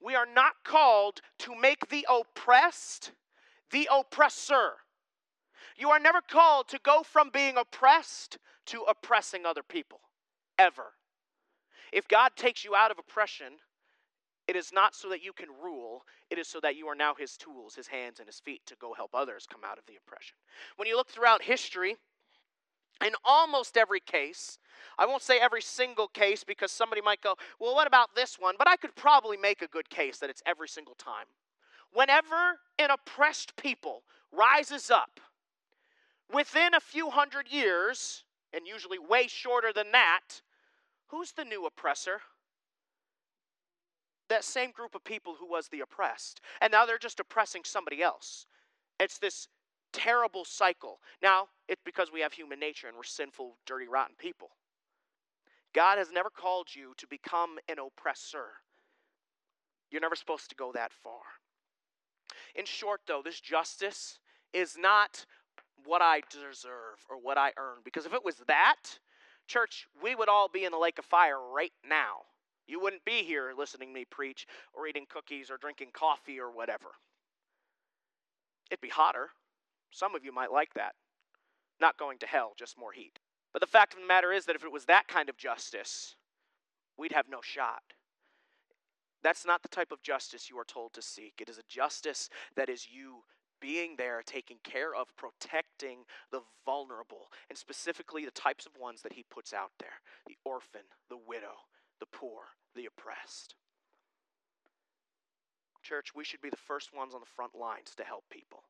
we 0.00 0.14
are 0.14 0.26
not 0.26 0.54
called 0.64 1.20
to 1.40 1.54
make 1.54 1.88
the 1.88 2.06
oppressed 2.08 3.12
the 3.70 3.88
oppressor. 3.92 4.72
You 5.76 5.90
are 5.90 5.98
never 5.98 6.20
called 6.20 6.68
to 6.68 6.78
go 6.82 7.02
from 7.02 7.30
being 7.32 7.56
oppressed 7.56 8.38
to 8.66 8.82
oppressing 8.82 9.44
other 9.44 9.62
people, 9.62 10.00
ever. 10.58 10.94
If 11.92 12.08
God 12.08 12.32
takes 12.36 12.64
you 12.64 12.74
out 12.74 12.90
of 12.90 12.98
oppression, 12.98 13.58
it 14.48 14.56
is 14.56 14.72
not 14.72 14.94
so 14.94 15.08
that 15.08 15.22
you 15.22 15.32
can 15.32 15.48
rule, 15.62 16.04
it 16.30 16.38
is 16.38 16.48
so 16.48 16.60
that 16.60 16.76
you 16.76 16.86
are 16.86 16.94
now 16.94 17.14
his 17.14 17.36
tools, 17.36 17.74
his 17.74 17.88
hands 17.88 18.18
and 18.18 18.28
his 18.28 18.40
feet 18.40 18.62
to 18.66 18.76
go 18.76 18.94
help 18.94 19.14
others 19.14 19.46
come 19.50 19.62
out 19.64 19.78
of 19.78 19.86
the 19.86 19.96
oppression. 19.96 20.36
When 20.76 20.88
you 20.88 20.96
look 20.96 21.10
throughout 21.10 21.42
history, 21.42 21.96
in 23.04 23.12
almost 23.24 23.76
every 23.76 24.00
case, 24.00 24.58
I 24.98 25.06
won't 25.06 25.22
say 25.22 25.38
every 25.38 25.62
single 25.62 26.08
case 26.08 26.44
because 26.44 26.72
somebody 26.72 27.02
might 27.02 27.20
go, 27.20 27.34
well, 27.60 27.74
what 27.74 27.86
about 27.86 28.14
this 28.14 28.38
one? 28.38 28.54
But 28.58 28.68
I 28.68 28.76
could 28.76 28.94
probably 28.94 29.36
make 29.36 29.62
a 29.62 29.66
good 29.66 29.90
case 29.90 30.18
that 30.18 30.30
it's 30.30 30.42
every 30.46 30.68
single 30.68 30.94
time. 30.94 31.26
Whenever 31.92 32.60
an 32.78 32.90
oppressed 32.90 33.56
people 33.56 34.02
rises 34.32 34.90
up, 34.90 35.20
within 36.32 36.74
a 36.74 36.80
few 36.80 37.10
hundred 37.10 37.48
years, 37.50 38.24
and 38.52 38.66
usually 38.66 38.98
way 38.98 39.26
shorter 39.28 39.72
than 39.72 39.92
that, 39.92 40.40
who's 41.08 41.32
the 41.32 41.44
new 41.44 41.66
oppressor? 41.66 42.20
That 44.28 44.44
same 44.44 44.72
group 44.72 44.94
of 44.94 45.04
people 45.04 45.36
who 45.38 45.48
was 45.48 45.68
the 45.68 45.80
oppressed. 45.80 46.40
And 46.60 46.72
now 46.72 46.86
they're 46.86 46.98
just 46.98 47.20
oppressing 47.20 47.62
somebody 47.64 48.02
else. 48.02 48.46
It's 48.98 49.18
this 49.18 49.48
terrible 49.92 50.44
cycle. 50.44 51.00
Now, 51.22 51.48
it's 51.68 51.82
because 51.84 52.12
we 52.12 52.20
have 52.20 52.32
human 52.32 52.60
nature 52.60 52.88
and 52.88 52.96
we're 52.96 53.02
sinful, 53.02 53.56
dirty, 53.66 53.88
rotten 53.88 54.14
people. 54.18 54.50
God 55.74 55.98
has 55.98 56.10
never 56.10 56.30
called 56.30 56.68
you 56.74 56.94
to 56.96 57.06
become 57.06 57.58
an 57.68 57.76
oppressor. 57.78 58.46
You're 59.90 60.00
never 60.00 60.16
supposed 60.16 60.48
to 60.50 60.56
go 60.56 60.72
that 60.72 60.92
far. 60.92 61.20
In 62.54 62.64
short, 62.64 63.02
though, 63.06 63.22
this 63.24 63.40
justice 63.40 64.18
is 64.52 64.76
not 64.78 65.26
what 65.84 66.02
I 66.02 66.22
deserve 66.30 67.04
or 67.10 67.18
what 67.20 67.38
I 67.38 67.52
earn. 67.58 67.78
Because 67.84 68.06
if 68.06 68.14
it 68.14 68.24
was 68.24 68.36
that, 68.48 68.98
church, 69.46 69.86
we 70.02 70.14
would 70.14 70.28
all 70.28 70.48
be 70.48 70.64
in 70.64 70.72
the 70.72 70.78
lake 70.78 70.98
of 70.98 71.04
fire 71.04 71.38
right 71.38 71.72
now. 71.88 72.22
You 72.66 72.80
wouldn't 72.80 73.04
be 73.04 73.22
here 73.22 73.52
listening 73.56 73.92
me 73.92 74.04
preach 74.04 74.46
or 74.72 74.86
eating 74.86 75.06
cookies 75.08 75.50
or 75.50 75.56
drinking 75.56 75.90
coffee 75.92 76.40
or 76.40 76.50
whatever. 76.50 76.88
It'd 78.70 78.80
be 78.80 78.88
hotter. 78.88 79.28
Some 79.96 80.14
of 80.14 80.26
you 80.26 80.32
might 80.32 80.52
like 80.52 80.74
that. 80.74 80.94
Not 81.80 81.96
going 81.96 82.18
to 82.18 82.26
hell, 82.26 82.52
just 82.58 82.78
more 82.78 82.92
heat. 82.92 83.18
But 83.54 83.60
the 83.60 83.66
fact 83.66 83.94
of 83.94 84.00
the 84.00 84.06
matter 84.06 84.30
is 84.30 84.44
that 84.44 84.54
if 84.54 84.62
it 84.62 84.70
was 84.70 84.84
that 84.84 85.08
kind 85.08 85.30
of 85.30 85.38
justice, 85.38 86.16
we'd 86.98 87.12
have 87.12 87.30
no 87.30 87.40
shot. 87.40 87.94
That's 89.22 89.46
not 89.46 89.62
the 89.62 89.70
type 89.70 89.92
of 89.92 90.02
justice 90.02 90.50
you 90.50 90.58
are 90.58 90.66
told 90.66 90.92
to 90.92 91.02
seek. 91.02 91.40
It 91.40 91.48
is 91.48 91.56
a 91.56 91.62
justice 91.66 92.28
that 92.56 92.68
is 92.68 92.86
you 92.92 93.22
being 93.58 93.94
there, 93.96 94.22
taking 94.26 94.58
care 94.62 94.94
of, 94.94 95.16
protecting 95.16 96.00
the 96.30 96.42
vulnerable, 96.66 97.28
and 97.48 97.56
specifically 97.56 98.26
the 98.26 98.30
types 98.32 98.66
of 98.66 98.72
ones 98.78 99.00
that 99.00 99.14
he 99.14 99.24
puts 99.30 99.54
out 99.54 99.70
there 99.80 100.02
the 100.26 100.36
orphan, 100.44 100.82
the 101.08 101.16
widow, 101.16 101.56
the 102.00 102.06
poor, 102.12 102.42
the 102.74 102.84
oppressed. 102.84 103.54
Church, 105.82 106.14
we 106.14 106.24
should 106.24 106.42
be 106.42 106.50
the 106.50 106.56
first 106.56 106.94
ones 106.94 107.14
on 107.14 107.20
the 107.20 107.26
front 107.34 107.54
lines 107.54 107.94
to 107.96 108.04
help 108.04 108.24
people. 108.30 108.64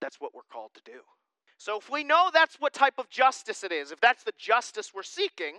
That's 0.00 0.20
what 0.20 0.34
we're 0.34 0.42
called 0.50 0.72
to 0.74 0.80
do. 0.84 1.00
So 1.58 1.78
if 1.78 1.90
we 1.90 2.04
know 2.04 2.30
that's 2.32 2.56
what 2.56 2.72
type 2.72 2.98
of 2.98 3.08
justice 3.08 3.64
it 3.64 3.72
is, 3.72 3.90
if 3.92 4.00
that's 4.00 4.22
the 4.22 4.32
justice 4.38 4.92
we're 4.94 5.02
seeking, 5.02 5.56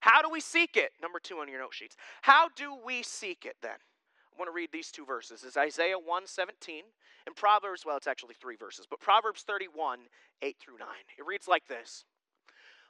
how 0.00 0.22
do 0.22 0.30
we 0.30 0.40
seek 0.40 0.76
it? 0.76 0.92
Number 1.02 1.18
two 1.18 1.38
on 1.38 1.48
your 1.48 1.60
note 1.60 1.74
sheets. 1.74 1.96
How 2.22 2.48
do 2.54 2.76
we 2.84 3.02
seek 3.02 3.44
it 3.44 3.56
then? 3.62 3.72
I 3.72 4.38
want 4.38 4.48
to 4.48 4.54
read 4.54 4.70
these 4.72 4.92
two 4.92 5.04
verses. 5.04 5.42
It's 5.44 5.56
Isaiah 5.56 5.98
1:17 5.98 6.82
and 7.26 7.36
Proverbs, 7.36 7.84
well, 7.84 7.96
it's 7.96 8.06
actually 8.06 8.34
three 8.34 8.56
verses, 8.56 8.86
but 8.88 9.00
Proverbs 9.00 9.42
31, 9.42 10.08
8 10.40 10.56
through 10.58 10.78
9. 10.78 10.88
It 11.18 11.26
reads 11.26 11.48
like 11.48 11.66
this. 11.66 12.04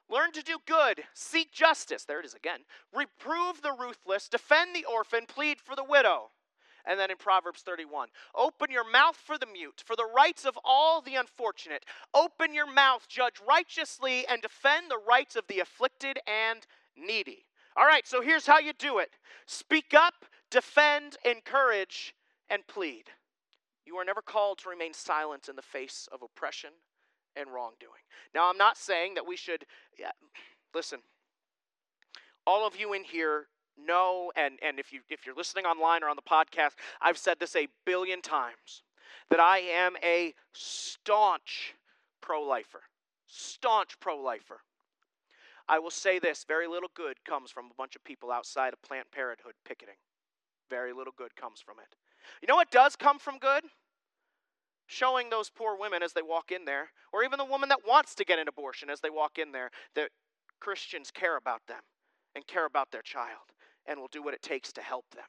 Learn 0.08 0.32
to 0.32 0.42
do 0.42 0.58
good, 0.66 1.02
seek 1.12 1.52
justice. 1.52 2.04
There 2.04 2.20
it 2.20 2.26
is 2.26 2.34
again. 2.34 2.60
Reprove 2.94 3.62
the 3.62 3.72
ruthless, 3.72 4.28
defend 4.28 4.76
the 4.76 4.84
orphan, 4.84 5.26
plead 5.26 5.60
for 5.60 5.74
the 5.74 5.84
widow. 5.84 6.30
And 6.88 6.98
then 6.98 7.10
in 7.10 7.18
Proverbs 7.18 7.60
31, 7.60 8.08
open 8.34 8.70
your 8.70 8.90
mouth 8.90 9.16
for 9.16 9.36
the 9.36 9.46
mute, 9.46 9.82
for 9.84 9.94
the 9.94 10.06
rights 10.06 10.46
of 10.46 10.58
all 10.64 11.02
the 11.02 11.16
unfortunate. 11.16 11.84
Open 12.14 12.54
your 12.54 12.70
mouth, 12.70 13.06
judge 13.08 13.34
righteously, 13.46 14.26
and 14.26 14.40
defend 14.40 14.90
the 14.90 14.98
rights 14.98 15.36
of 15.36 15.46
the 15.48 15.60
afflicted 15.60 16.18
and 16.26 16.66
needy. 16.96 17.44
All 17.76 17.84
right, 17.84 18.06
so 18.06 18.22
here's 18.22 18.46
how 18.46 18.58
you 18.58 18.72
do 18.72 18.98
it 18.98 19.10
speak 19.46 19.92
up, 19.94 20.24
defend, 20.50 21.18
encourage, 21.26 22.14
and 22.48 22.66
plead. 22.66 23.04
You 23.84 23.96
are 23.96 24.04
never 24.04 24.22
called 24.22 24.58
to 24.58 24.70
remain 24.70 24.94
silent 24.94 25.48
in 25.48 25.56
the 25.56 25.62
face 25.62 26.08
of 26.10 26.22
oppression 26.22 26.70
and 27.36 27.52
wrongdoing. 27.52 28.02
Now, 28.34 28.48
I'm 28.48 28.58
not 28.58 28.78
saying 28.78 29.14
that 29.14 29.26
we 29.26 29.36
should, 29.36 29.66
yeah, 29.98 30.12
listen, 30.74 31.00
all 32.46 32.66
of 32.66 32.80
you 32.80 32.94
in 32.94 33.04
here 33.04 33.46
know, 33.86 34.32
and, 34.36 34.58
and 34.62 34.78
if, 34.78 34.92
you, 34.92 35.00
if 35.08 35.26
you're 35.26 35.34
listening 35.34 35.64
online 35.64 36.02
or 36.02 36.08
on 36.08 36.16
the 36.16 36.22
podcast, 36.22 36.72
I've 37.00 37.18
said 37.18 37.38
this 37.40 37.56
a 37.56 37.68
billion 37.84 38.22
times 38.22 38.82
that 39.30 39.40
I 39.40 39.58
am 39.58 39.96
a 40.02 40.34
staunch 40.52 41.74
pro 42.20 42.42
lifer. 42.42 42.82
Staunch 43.26 44.00
pro 44.00 44.20
lifer. 44.20 44.60
I 45.68 45.78
will 45.78 45.90
say 45.90 46.18
this 46.18 46.44
very 46.48 46.66
little 46.66 46.88
good 46.94 47.24
comes 47.24 47.50
from 47.50 47.66
a 47.66 47.74
bunch 47.76 47.94
of 47.94 48.02
people 48.02 48.30
outside 48.30 48.72
of 48.72 48.82
Planned 48.82 49.10
Parenthood 49.12 49.52
picketing. 49.66 49.96
Very 50.70 50.92
little 50.92 51.12
good 51.16 51.36
comes 51.36 51.60
from 51.60 51.76
it. 51.78 51.94
You 52.40 52.48
know 52.48 52.56
what 52.56 52.70
does 52.70 52.96
come 52.96 53.18
from 53.18 53.38
good? 53.38 53.64
Showing 54.86 55.28
those 55.28 55.50
poor 55.50 55.76
women 55.78 56.02
as 56.02 56.14
they 56.14 56.22
walk 56.22 56.50
in 56.50 56.64
there, 56.64 56.88
or 57.12 57.22
even 57.22 57.36
the 57.36 57.44
woman 57.44 57.68
that 57.68 57.86
wants 57.86 58.14
to 58.14 58.24
get 58.24 58.38
an 58.38 58.48
abortion 58.48 58.88
as 58.88 59.00
they 59.00 59.10
walk 59.10 59.38
in 59.38 59.52
there, 59.52 59.70
that 59.94 60.08
Christians 60.60 61.10
care 61.10 61.36
about 61.36 61.60
them 61.68 61.80
and 62.34 62.46
care 62.46 62.64
about 62.64 62.90
their 62.90 63.02
child 63.02 63.52
and 63.88 63.98
will 63.98 64.08
do 64.08 64.22
what 64.22 64.34
it 64.34 64.42
takes 64.42 64.72
to 64.74 64.82
help 64.82 65.06
them. 65.14 65.24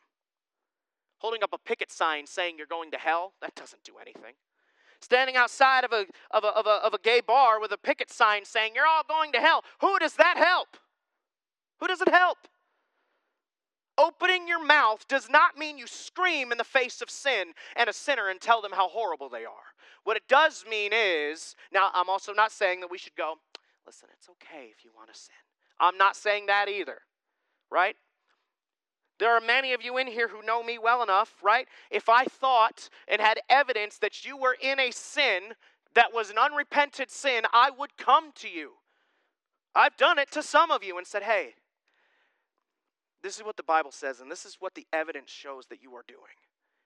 Holding 1.20 1.44
up 1.44 1.54
a 1.54 1.58
picket 1.58 1.92
sign 1.92 2.28
saying 2.28 2.56
you're 2.58 2.68
going 2.68 2.92
to 2.92 2.98
hell, 2.98 3.34
that 3.42 3.56
doesn't 3.56 3.84
do 3.84 3.94
anything. 4.00 4.34
Standing 5.02 5.36
outside 5.36 5.84
of 5.84 5.94
a, 5.94 6.06
of 6.32 6.44
a, 6.44 6.48
of 6.48 6.66
a, 6.66 6.86
of 6.86 6.94
a 6.94 7.00
gay 7.00 7.22
bar 7.26 7.60
with 7.60 7.72
a 7.72 7.78
picket 7.78 8.12
sign 8.12 8.46
saying 8.46 8.74
you're 8.76 8.88
all 8.88 9.04
going 9.08 9.32
to 9.32 9.40
hell, 9.40 9.64
who 9.82 9.98
does 10.00 10.16
that 10.16 10.38
help? 10.38 10.78
Who 11.80 11.88
does 11.88 12.02
it 12.02 12.10
help? 12.10 12.38
Opening 13.98 14.48
your 14.48 14.64
mouth 14.64 15.06
does 15.08 15.30
not 15.30 15.58
mean 15.58 15.78
you 15.78 15.88
scream 15.88 16.52
in 16.52 16.58
the 16.58 16.64
face 16.64 17.02
of 17.02 17.10
sin 17.10 17.54
and 17.76 17.90
a 17.90 17.94
sinner 17.94 18.30
and 18.30 18.40
tell 18.40 18.62
them 18.62 18.72
how 18.74 18.88
horrible 18.88 19.30
they 19.30 19.44
are. 19.44 19.74
What 20.06 20.16
it 20.16 20.24
does 20.30 20.64
mean 20.70 20.92
is, 20.94 21.56
now 21.74 21.90
I'm 21.94 22.10
also 22.10 22.34
not 22.34 22.52
saying 22.52 22.80
that 22.80 22.92
we 22.92 22.98
should 22.98 23.16
go, 23.16 23.36
listen, 23.86 24.08
it's 24.18 24.30
okay 24.30 24.68
if 24.72 24.86
you 24.86 24.92
want 24.96 25.14
to 25.14 25.20
sin. 25.20 25.36
I'm 25.82 25.98
not 25.98 26.16
saying 26.16 26.46
that 26.46 26.70
either, 26.70 27.00
right? 27.70 27.96
There 29.20 29.36
are 29.36 29.42
many 29.42 29.74
of 29.74 29.84
you 29.84 29.98
in 29.98 30.08
here 30.08 30.30
who 30.30 30.46
know 30.46 30.64
me 30.64 30.78
well 30.78 31.04
enough, 31.04 31.36
right? 31.44 31.68
If 31.92 32.08
I 32.08 32.24
thought 32.26 32.90
and 33.08 33.20
had 33.20 33.40
evidence 33.50 33.98
that 33.98 34.26
you 34.26 34.38
were 34.38 34.56
in 34.62 34.80
a 34.80 34.92
sin 34.92 35.54
that 35.94 36.14
was 36.14 36.30
an 36.30 36.38
unrepented 36.38 37.12
sin, 37.12 37.44
I 37.54 37.70
would 37.70 37.98
come 37.98 38.32
to 38.36 38.48
you. 38.50 38.74
I've 39.76 39.98
done 39.98 40.20
it 40.20 40.32
to 40.32 40.42
some 40.42 40.72
of 40.72 40.84
you 40.84 40.98
and 40.98 41.06
said, 41.06 41.24
hey, 41.24 41.56
this 43.22 43.38
is 43.38 43.44
what 43.44 43.58
the 43.58 43.64
Bible 43.64 43.92
says, 43.92 44.22
and 44.22 44.32
this 44.32 44.46
is 44.46 44.58
what 44.60 44.76
the 44.76 44.88
evidence 44.94 45.30
shows 45.30 45.66
that 45.68 45.84
you 45.84 45.94
are 45.96 46.06
doing. 46.08 46.40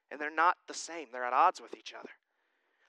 And 0.10 0.20
they're 0.20 0.34
not 0.34 0.58
the 0.68 0.74
same, 0.74 1.08
they're 1.12 1.24
at 1.24 1.34
odds 1.34 1.62
with 1.62 1.76
each 1.78 1.94
other. 1.98 2.10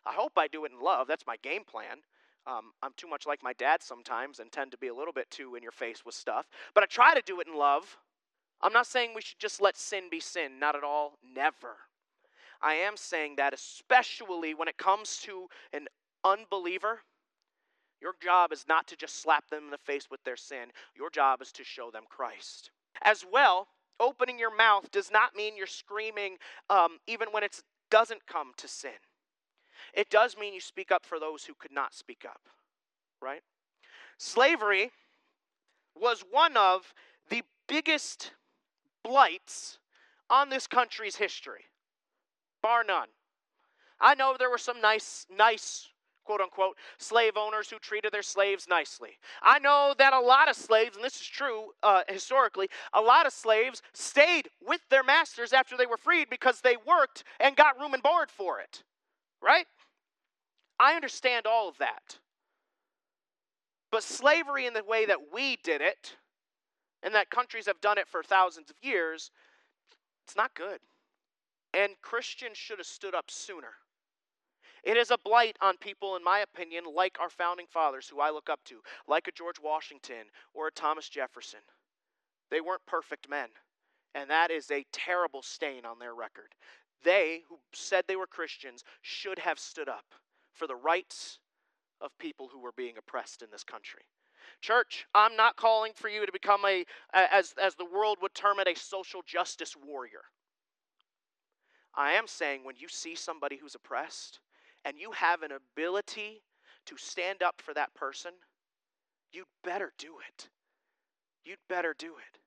I 0.07 0.13
hope 0.13 0.33
I 0.37 0.49
do 0.49 0.65
it 0.65 0.73
in 0.73 0.83
love. 0.83 1.07
That's 1.07 1.27
my 1.27 1.37
game 1.43 1.65
plan. 1.65 1.99
Um, 2.47 2.73
I'm 2.83 2.93
too 2.97 3.09
much 3.09 3.27
like 3.27 3.43
my 3.43 3.55
dad 3.55 3.83
sometimes 3.83 4.39
and 4.39 4.53
tend 4.53 4.71
to 4.73 4.79
be 4.79 4.89
a 4.89 4.95
little 4.95 5.13
bit 5.13 5.31
too 5.31 5.55
in 5.55 5.63
your 5.63 5.73
face 5.73 6.05
with 6.05 6.15
stuff. 6.15 6.47
But 6.75 6.85
I 6.85 6.87
try 6.87 7.15
to 7.15 7.23
do 7.25 7.41
it 7.41 7.47
in 7.47 7.57
love. 7.57 7.97
I'm 8.61 8.73
not 8.73 8.87
saying 8.87 9.11
we 9.15 9.21
should 9.23 9.39
just 9.39 9.61
let 9.61 9.77
sin 9.77 10.05
be 10.11 10.21
sin, 10.21 10.59
not 10.59 10.75
at 10.77 10.85
all, 10.85 11.19
never. 11.35 11.77
I 12.63 12.75
am 12.75 12.97
saying 12.97 13.37
that, 13.37 13.53
especially 13.53 14.55
when 14.55 14.69
it 14.69 14.79
comes 14.79 15.19
to 15.25 15.49
an 15.73 15.87
unbeliever, 16.25 17.01
your 18.01 18.15
job 18.23 18.53
is 18.53 18.65
not 18.69 18.87
to 18.89 18.97
just 18.97 19.21
slap 19.21 19.49
them 19.51 19.65
in 19.65 19.71
the 19.71 19.79
face 19.79 20.09
with 20.11 20.23
their 20.25 20.37
sin, 20.37 20.71
your 20.97 21.11
job 21.11 21.43
is 21.43 21.53
to 21.53 21.65
show 21.65 21.91
them 21.91 22.05
Christ. 22.09 22.71
As 23.03 23.25
well, 23.31 23.69
opening 24.01 24.39
your 24.39 24.55
mouth 24.55 24.91
does 24.91 25.11
not 25.11 25.37
mean 25.37 25.57
you're 25.57 25.67
screaming 25.67 26.37
um, 26.71 26.99
even 27.07 27.29
when 27.33 27.43
it 27.43 27.61
doesn't 27.91 28.27
come 28.27 28.53
to 28.57 28.69
sin. 28.69 28.93
It 29.93 30.11
does 30.11 30.37
mean 30.37 30.55
you 30.55 30.61
speak 30.61 30.91
up 30.91 31.05
for 31.05 31.21
those 31.21 31.45
who 31.45 31.55
could 31.55 31.73
not 31.73 31.95
speak 31.95 32.25
up, 32.27 32.41
right? 33.21 33.43
Slavery 34.19 34.91
was 35.95 36.25
one 36.31 36.57
of 36.57 36.93
the 37.29 37.43
biggest 37.69 38.33
blights 39.05 39.79
on 40.29 40.49
this 40.49 40.67
country's 40.67 41.17
history, 41.17 41.67
bar 42.63 42.83
none. 42.83 43.09
I 44.01 44.15
know 44.15 44.35
there 44.37 44.51
were 44.51 44.59
some 44.59 44.81
nice, 44.81 45.27
nice 45.31 45.89
quote 46.25 46.41
unquote, 46.41 46.77
slave 46.99 47.37
owners 47.37 47.71
who 47.71 47.79
treated 47.79 48.13
their 48.13 48.23
slaves 48.23 48.67
nicely. 48.69 49.19
I 49.43 49.59
know 49.59 49.95
that 49.99 50.13
a 50.13 50.21
lot 50.21 50.49
of 50.49 50.57
slaves, 50.57 50.97
and 50.97 51.05
this 51.05 51.21
is 51.21 51.27
true 51.27 51.67
uh, 51.83 52.03
historically, 52.09 52.69
a 52.93 53.01
lot 53.01 53.27
of 53.27 53.33
slaves 53.33 53.83
stayed 53.93 54.49
with 54.67 54.81
their 54.91 55.05
masters 55.05 55.53
after 55.53 55.77
they 55.77 55.87
were 55.87 55.97
freed 55.97 56.31
because 56.31 56.61
they 56.61 56.77
worked 56.87 57.25
and 57.41 57.57
got 57.57 57.79
room 57.79 57.95
and 57.95 58.03
board 58.03 58.31
for 58.31 58.61
it. 58.61 58.83
Right? 59.43 59.67
I 60.81 60.95
understand 60.95 61.47
all 61.47 61.69
of 61.69 61.79
that. 61.79 62.19
But 63.93 64.03
slavery 64.03 64.67
in 64.67 64.75
the 64.75 64.83
way 64.83 65.07
that 65.07 65.33
we 65.33 65.57
did 65.63 65.81
it, 65.81 66.17
and 67.05 67.15
that 67.15 67.31
countries 67.31 67.67
have 67.67 67.81
done 67.81 67.99
it 67.99 68.09
for 68.09 68.23
thousands 68.23 68.71
of 68.71 68.77
years, 68.83 69.31
it's 70.27 70.35
not 70.35 70.55
good. 70.55 70.81
And 71.75 71.93
Christians 72.03 72.57
should 72.57 72.79
have 72.79 72.87
stood 72.87 73.15
up 73.15 73.31
sooner. 73.31 73.75
It 74.83 74.97
is 74.97 75.11
a 75.11 75.19
blight 75.19 75.57
on 75.61 75.77
people, 75.77 76.17
in 76.17 76.25
my 76.25 76.41
opinion, 76.41 76.85
like 76.95 77.19
our 77.21 77.31
founding 77.31 77.67
fathers, 77.67 78.09
who 78.09 78.21
I 78.21 78.31
look 78.31 78.49
up 78.51 78.61
to, 78.65 78.81
like 79.07 79.29
a 79.29 79.33
George 79.33 79.61
Washington 79.63 80.27
or 80.55 80.69
a 80.69 80.73
Thomas 80.73 81.09
Jefferson. 81.09 81.61
They 82.51 82.61
weren't 82.61 82.87
perfect 82.87 83.29
men, 83.29 83.49
and 84.15 84.29
that 84.31 84.51
is 84.51 84.71
a 84.71 84.85
terrible 84.93 85.43
stain 85.43 85.85
on 85.85 85.99
their 85.99 86.15
record. 86.15 86.55
They, 87.03 87.43
who 87.49 87.59
said 87.73 88.05
they 88.07 88.17
were 88.17 88.27
Christians, 88.27 88.85
should 89.03 89.39
have 89.39 89.59
stood 89.59 89.89
up 89.89 90.05
for 90.53 90.67
the 90.67 90.77
rights 90.77 91.39
of 92.01 92.17
people 92.19 92.49
who 92.53 92.61
were 92.61 92.73
being 92.77 92.97
oppressed 92.97 93.43
in 93.43 93.49
this 93.51 93.65
country. 93.65 94.05
Church, 94.61 95.07
I'm 95.15 95.37
not 95.37 95.57
calling 95.57 95.93
for 95.95 96.09
you 96.09 96.25
to 96.27 96.33
become 96.33 96.65
a, 96.67 96.85
as, 97.13 97.55
as 97.63 97.75
the 97.75 97.85
world 97.85 98.19
would 98.23 98.35
term 98.35 98.59
it, 98.59 98.69
a 98.69 98.79
social 98.79 99.23
justice 99.27 99.75
warrior. 99.77 100.23
I 101.95 102.13
am 102.13 102.27
saying 102.27 102.65
when 102.65 102.77
you 102.79 102.89
see 102.89 103.15
somebody 103.15 103.57
who's 103.57 103.75
oppressed, 103.75 104.41
and 104.85 104.99
you 104.99 105.13
have 105.13 105.43
an 105.43 105.53
ability 105.53 106.43
to 106.87 106.97
stand 106.97 107.43
up 107.43 107.63
for 107.63 107.73
that 107.75 107.95
person, 107.95 108.33
you'd 109.33 109.47
better 109.63 109.93
do 109.99 110.15
it. 110.29 110.49
You'd 111.45 111.59
better 111.69 111.95
do 111.99 112.09
it. 112.09 112.39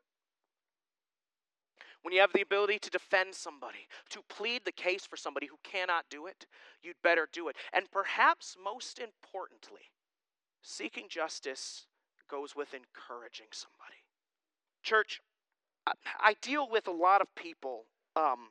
When 2.04 2.13
you 2.13 2.22
have 2.22 2.34
the 2.34 2.42
ability 2.42 2.80
to 2.80 2.89
defend 2.89 3.34
somebody, 3.34 3.88
to 4.12 4.22
plead 4.30 4.63
the 4.63 4.72
case 4.72 5.06
for 5.06 5.18
somebody 5.18 5.48
who 5.48 5.58
cannot 5.63 6.06
do 6.10 6.27
it, 6.27 6.46
you'd 6.82 7.01
better 7.04 7.27
do 7.34 7.50
it. 7.50 7.56
And 7.74 7.92
perhaps 7.92 8.56
most 8.63 9.00
importantly, 9.00 9.92
seeking 10.62 11.06
justice 11.10 11.86
goes 12.30 12.56
with 12.56 12.74
encouraging 12.74 13.48
somebody. 13.52 14.04
Church, 14.84 15.22
I 16.20 16.36
deal 16.42 16.68
with 16.70 16.88
a 16.88 16.92
lot 16.92 17.22
of 17.22 17.34
people, 17.36 17.86
um, 18.16 18.50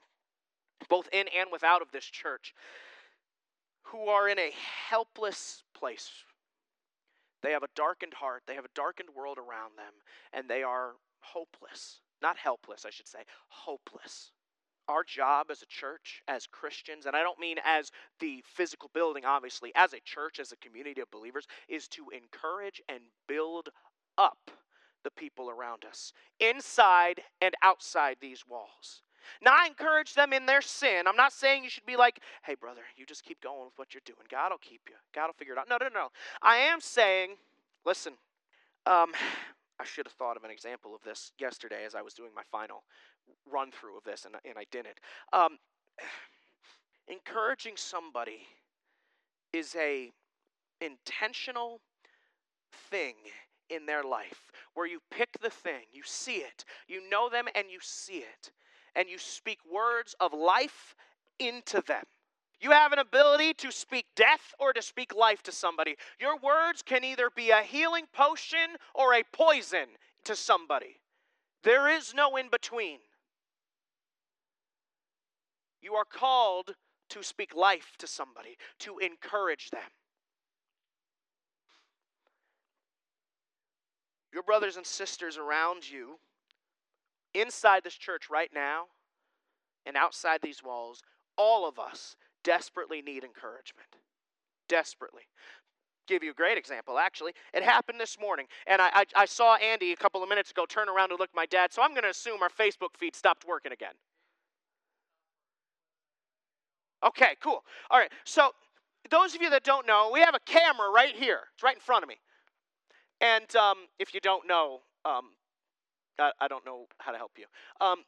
both 0.88 1.08
in 1.12 1.26
and 1.38 1.50
without 1.52 1.82
of 1.82 1.92
this 1.92 2.04
church, 2.04 2.54
who 3.82 4.08
are 4.08 4.28
in 4.28 4.38
a 4.38 4.50
helpless 4.88 5.62
place. 5.74 6.10
They 7.42 7.52
have 7.52 7.62
a 7.62 7.68
darkened 7.76 8.14
heart, 8.14 8.42
they 8.46 8.54
have 8.54 8.64
a 8.64 8.74
darkened 8.74 9.10
world 9.14 9.38
around 9.38 9.72
them, 9.76 9.92
and 10.32 10.48
they 10.48 10.62
are 10.62 10.92
hopeless. 11.20 12.00
Not 12.22 12.38
helpless, 12.38 12.84
I 12.86 12.90
should 12.90 13.08
say, 13.08 13.20
hopeless. 13.48 14.32
Our 14.88 15.02
job 15.04 15.46
as 15.50 15.62
a 15.62 15.66
church, 15.66 16.22
as 16.28 16.46
Christians, 16.46 17.06
and 17.06 17.16
I 17.16 17.22
don't 17.22 17.38
mean 17.38 17.56
as 17.64 17.90
the 18.20 18.42
physical 18.46 18.90
building, 18.94 19.24
obviously, 19.24 19.72
as 19.74 19.92
a 19.92 20.00
church, 20.00 20.38
as 20.38 20.52
a 20.52 20.56
community 20.56 21.00
of 21.00 21.10
believers, 21.10 21.46
is 21.68 21.88
to 21.88 22.06
encourage 22.10 22.80
and 22.88 23.00
build 23.26 23.68
up 24.16 24.50
the 25.04 25.10
people 25.10 25.50
around 25.50 25.84
us, 25.84 26.12
inside 26.40 27.20
and 27.40 27.54
outside 27.62 28.16
these 28.20 28.44
walls. 28.48 29.02
Now, 29.42 29.52
I 29.52 29.66
encourage 29.66 30.14
them 30.14 30.32
in 30.32 30.46
their 30.46 30.60
sin. 30.60 31.06
I'm 31.06 31.16
not 31.16 31.32
saying 31.32 31.64
you 31.64 31.70
should 31.70 31.86
be 31.86 31.96
like, 31.96 32.20
hey, 32.44 32.54
brother, 32.54 32.82
you 32.96 33.06
just 33.06 33.24
keep 33.24 33.40
going 33.40 33.64
with 33.64 33.76
what 33.76 33.94
you're 33.94 34.02
doing. 34.04 34.26
God 34.30 34.50
will 34.50 34.58
keep 34.58 34.82
you, 34.88 34.94
God 35.14 35.26
will 35.26 35.34
figure 35.34 35.54
it 35.54 35.58
out. 35.58 35.68
No, 35.68 35.78
no, 35.80 35.88
no. 35.92 36.08
I 36.42 36.56
am 36.56 36.80
saying, 36.80 37.36
listen, 37.84 38.14
um, 38.86 39.12
I 39.78 39.84
should 39.84 40.06
have 40.06 40.14
thought 40.14 40.38
of 40.38 40.44
an 40.44 40.50
example 40.50 40.94
of 40.94 41.02
this 41.02 41.32
yesterday 41.38 41.84
as 41.84 41.94
I 41.94 42.00
was 42.00 42.14
doing 42.14 42.30
my 42.34 42.42
final. 42.50 42.82
Run 43.50 43.70
through 43.70 43.96
of 43.96 44.04
this, 44.04 44.24
and, 44.24 44.34
and 44.44 44.54
I 44.56 44.64
didn't. 44.70 44.98
Um, 45.32 45.58
encouraging 47.08 47.74
somebody 47.76 48.46
is 49.52 49.74
a 49.76 50.10
intentional 50.80 51.80
thing 52.90 53.14
in 53.70 53.86
their 53.86 54.02
life 54.02 54.50
where 54.74 54.86
you 54.86 55.00
pick 55.10 55.40
the 55.40 55.50
thing, 55.50 55.82
you 55.92 56.02
see 56.04 56.36
it, 56.36 56.64
you 56.86 57.08
know 57.08 57.28
them, 57.28 57.46
and 57.54 57.70
you 57.70 57.78
see 57.80 58.18
it, 58.18 58.52
and 58.94 59.08
you 59.08 59.18
speak 59.18 59.58
words 59.70 60.14
of 60.20 60.32
life 60.32 60.94
into 61.38 61.82
them. 61.86 62.04
You 62.60 62.70
have 62.70 62.92
an 62.92 62.98
ability 62.98 63.54
to 63.54 63.70
speak 63.70 64.06
death 64.14 64.54
or 64.58 64.72
to 64.72 64.80
speak 64.80 65.14
life 65.14 65.42
to 65.42 65.52
somebody. 65.52 65.96
Your 66.18 66.38
words 66.38 66.82
can 66.82 67.04
either 67.04 67.28
be 67.34 67.50
a 67.50 67.62
healing 67.62 68.06
potion 68.12 68.76
or 68.94 69.14
a 69.14 69.22
poison 69.32 69.88
to 70.24 70.34
somebody. 70.34 70.96
There 71.62 71.88
is 71.88 72.14
no 72.14 72.36
in 72.36 72.48
between. 72.48 72.98
You 75.86 75.94
are 75.94 76.04
called 76.04 76.74
to 77.10 77.22
speak 77.22 77.54
life 77.54 77.92
to 77.98 78.08
somebody, 78.08 78.56
to 78.80 78.98
encourage 78.98 79.70
them. 79.70 79.88
Your 84.34 84.42
brothers 84.42 84.76
and 84.76 84.84
sisters 84.84 85.38
around 85.38 85.88
you, 85.88 86.18
inside 87.34 87.84
this 87.84 87.94
church 87.94 88.28
right 88.28 88.50
now, 88.52 88.86
and 89.86 89.96
outside 89.96 90.40
these 90.42 90.60
walls, 90.60 91.02
all 91.38 91.68
of 91.68 91.78
us 91.78 92.16
desperately 92.42 93.00
need 93.00 93.22
encouragement. 93.22 93.94
Desperately. 94.68 95.22
Give 96.08 96.24
you 96.24 96.32
a 96.32 96.34
great 96.34 96.58
example, 96.58 96.98
actually. 96.98 97.30
It 97.54 97.62
happened 97.62 98.00
this 98.00 98.18
morning, 98.18 98.46
and 98.66 98.82
I, 98.82 98.88
I, 98.92 99.04
I 99.14 99.24
saw 99.26 99.54
Andy 99.54 99.92
a 99.92 99.96
couple 99.96 100.20
of 100.20 100.28
minutes 100.28 100.50
ago 100.50 100.66
turn 100.68 100.88
around 100.88 101.10
to 101.10 101.14
look 101.14 101.30
at 101.30 101.36
my 101.36 101.46
dad, 101.46 101.72
so 101.72 101.80
I'm 101.80 101.92
going 101.92 102.02
to 102.02 102.10
assume 102.10 102.42
our 102.42 102.50
Facebook 102.50 102.96
feed 102.98 103.14
stopped 103.14 103.46
working 103.46 103.70
again. 103.70 103.94
Okay, 107.06 107.36
cool. 107.40 107.62
All 107.90 107.98
right, 107.98 108.10
so 108.24 108.50
those 109.10 109.34
of 109.34 109.42
you 109.42 109.50
that 109.50 109.62
don't 109.62 109.86
know, 109.86 110.10
we 110.12 110.20
have 110.20 110.34
a 110.34 110.40
camera 110.40 110.90
right 110.90 111.14
here. 111.14 111.40
It's 111.54 111.62
right 111.62 111.76
in 111.76 111.80
front 111.80 112.02
of 112.02 112.08
me. 112.08 112.16
And 113.20 113.54
um, 113.56 113.76
if 113.98 114.12
you 114.12 114.20
don't 114.20 114.46
know, 114.48 114.80
um, 115.04 115.30
I, 116.18 116.32
I, 116.40 116.48
don't 116.48 116.66
know 116.66 116.86
how 116.98 117.12
to 117.12 117.18
help 117.18 117.32
you. 117.38 117.46
Um, 117.80 117.98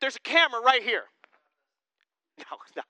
there's 0.00 0.16
a 0.16 0.20
camera 0.20 0.60
right 0.60 0.82
here. 0.82 1.04
No, 2.52 2.56
no. 2.76 2.82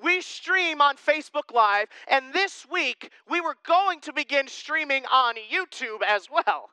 We 0.00 0.20
stream 0.20 0.80
on 0.80 0.94
Facebook 0.94 1.52
Live, 1.52 1.88
and 2.06 2.32
this 2.32 2.64
week 2.70 3.10
we 3.28 3.40
were 3.40 3.56
going 3.66 3.98
to 4.02 4.12
begin 4.12 4.46
streaming 4.46 5.04
on 5.06 5.34
YouTube 5.34 6.02
as 6.06 6.28
well. 6.30 6.70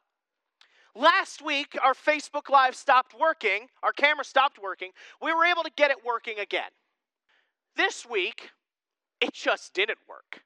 Last 0.96 1.41
week, 1.41 1.75
our 1.81 1.96
Facebook 1.96 2.48
Live 2.48 2.75
stopped 2.75 3.15
working, 3.19 3.65
our 3.81 3.91
camera 3.91 4.24
stopped 4.24 4.60
working. 4.62 4.91
We 5.19 5.34
were 5.34 5.43
able 5.43 5.63
to 5.63 5.72
get 5.75 5.89
it 5.89 6.05
working 6.05 6.38
again. 6.38 6.69
This 7.79 8.05
week, 8.05 8.50
it 9.21 9.33
just 9.33 9.74
didn't 9.74 10.00
work. 10.05 10.41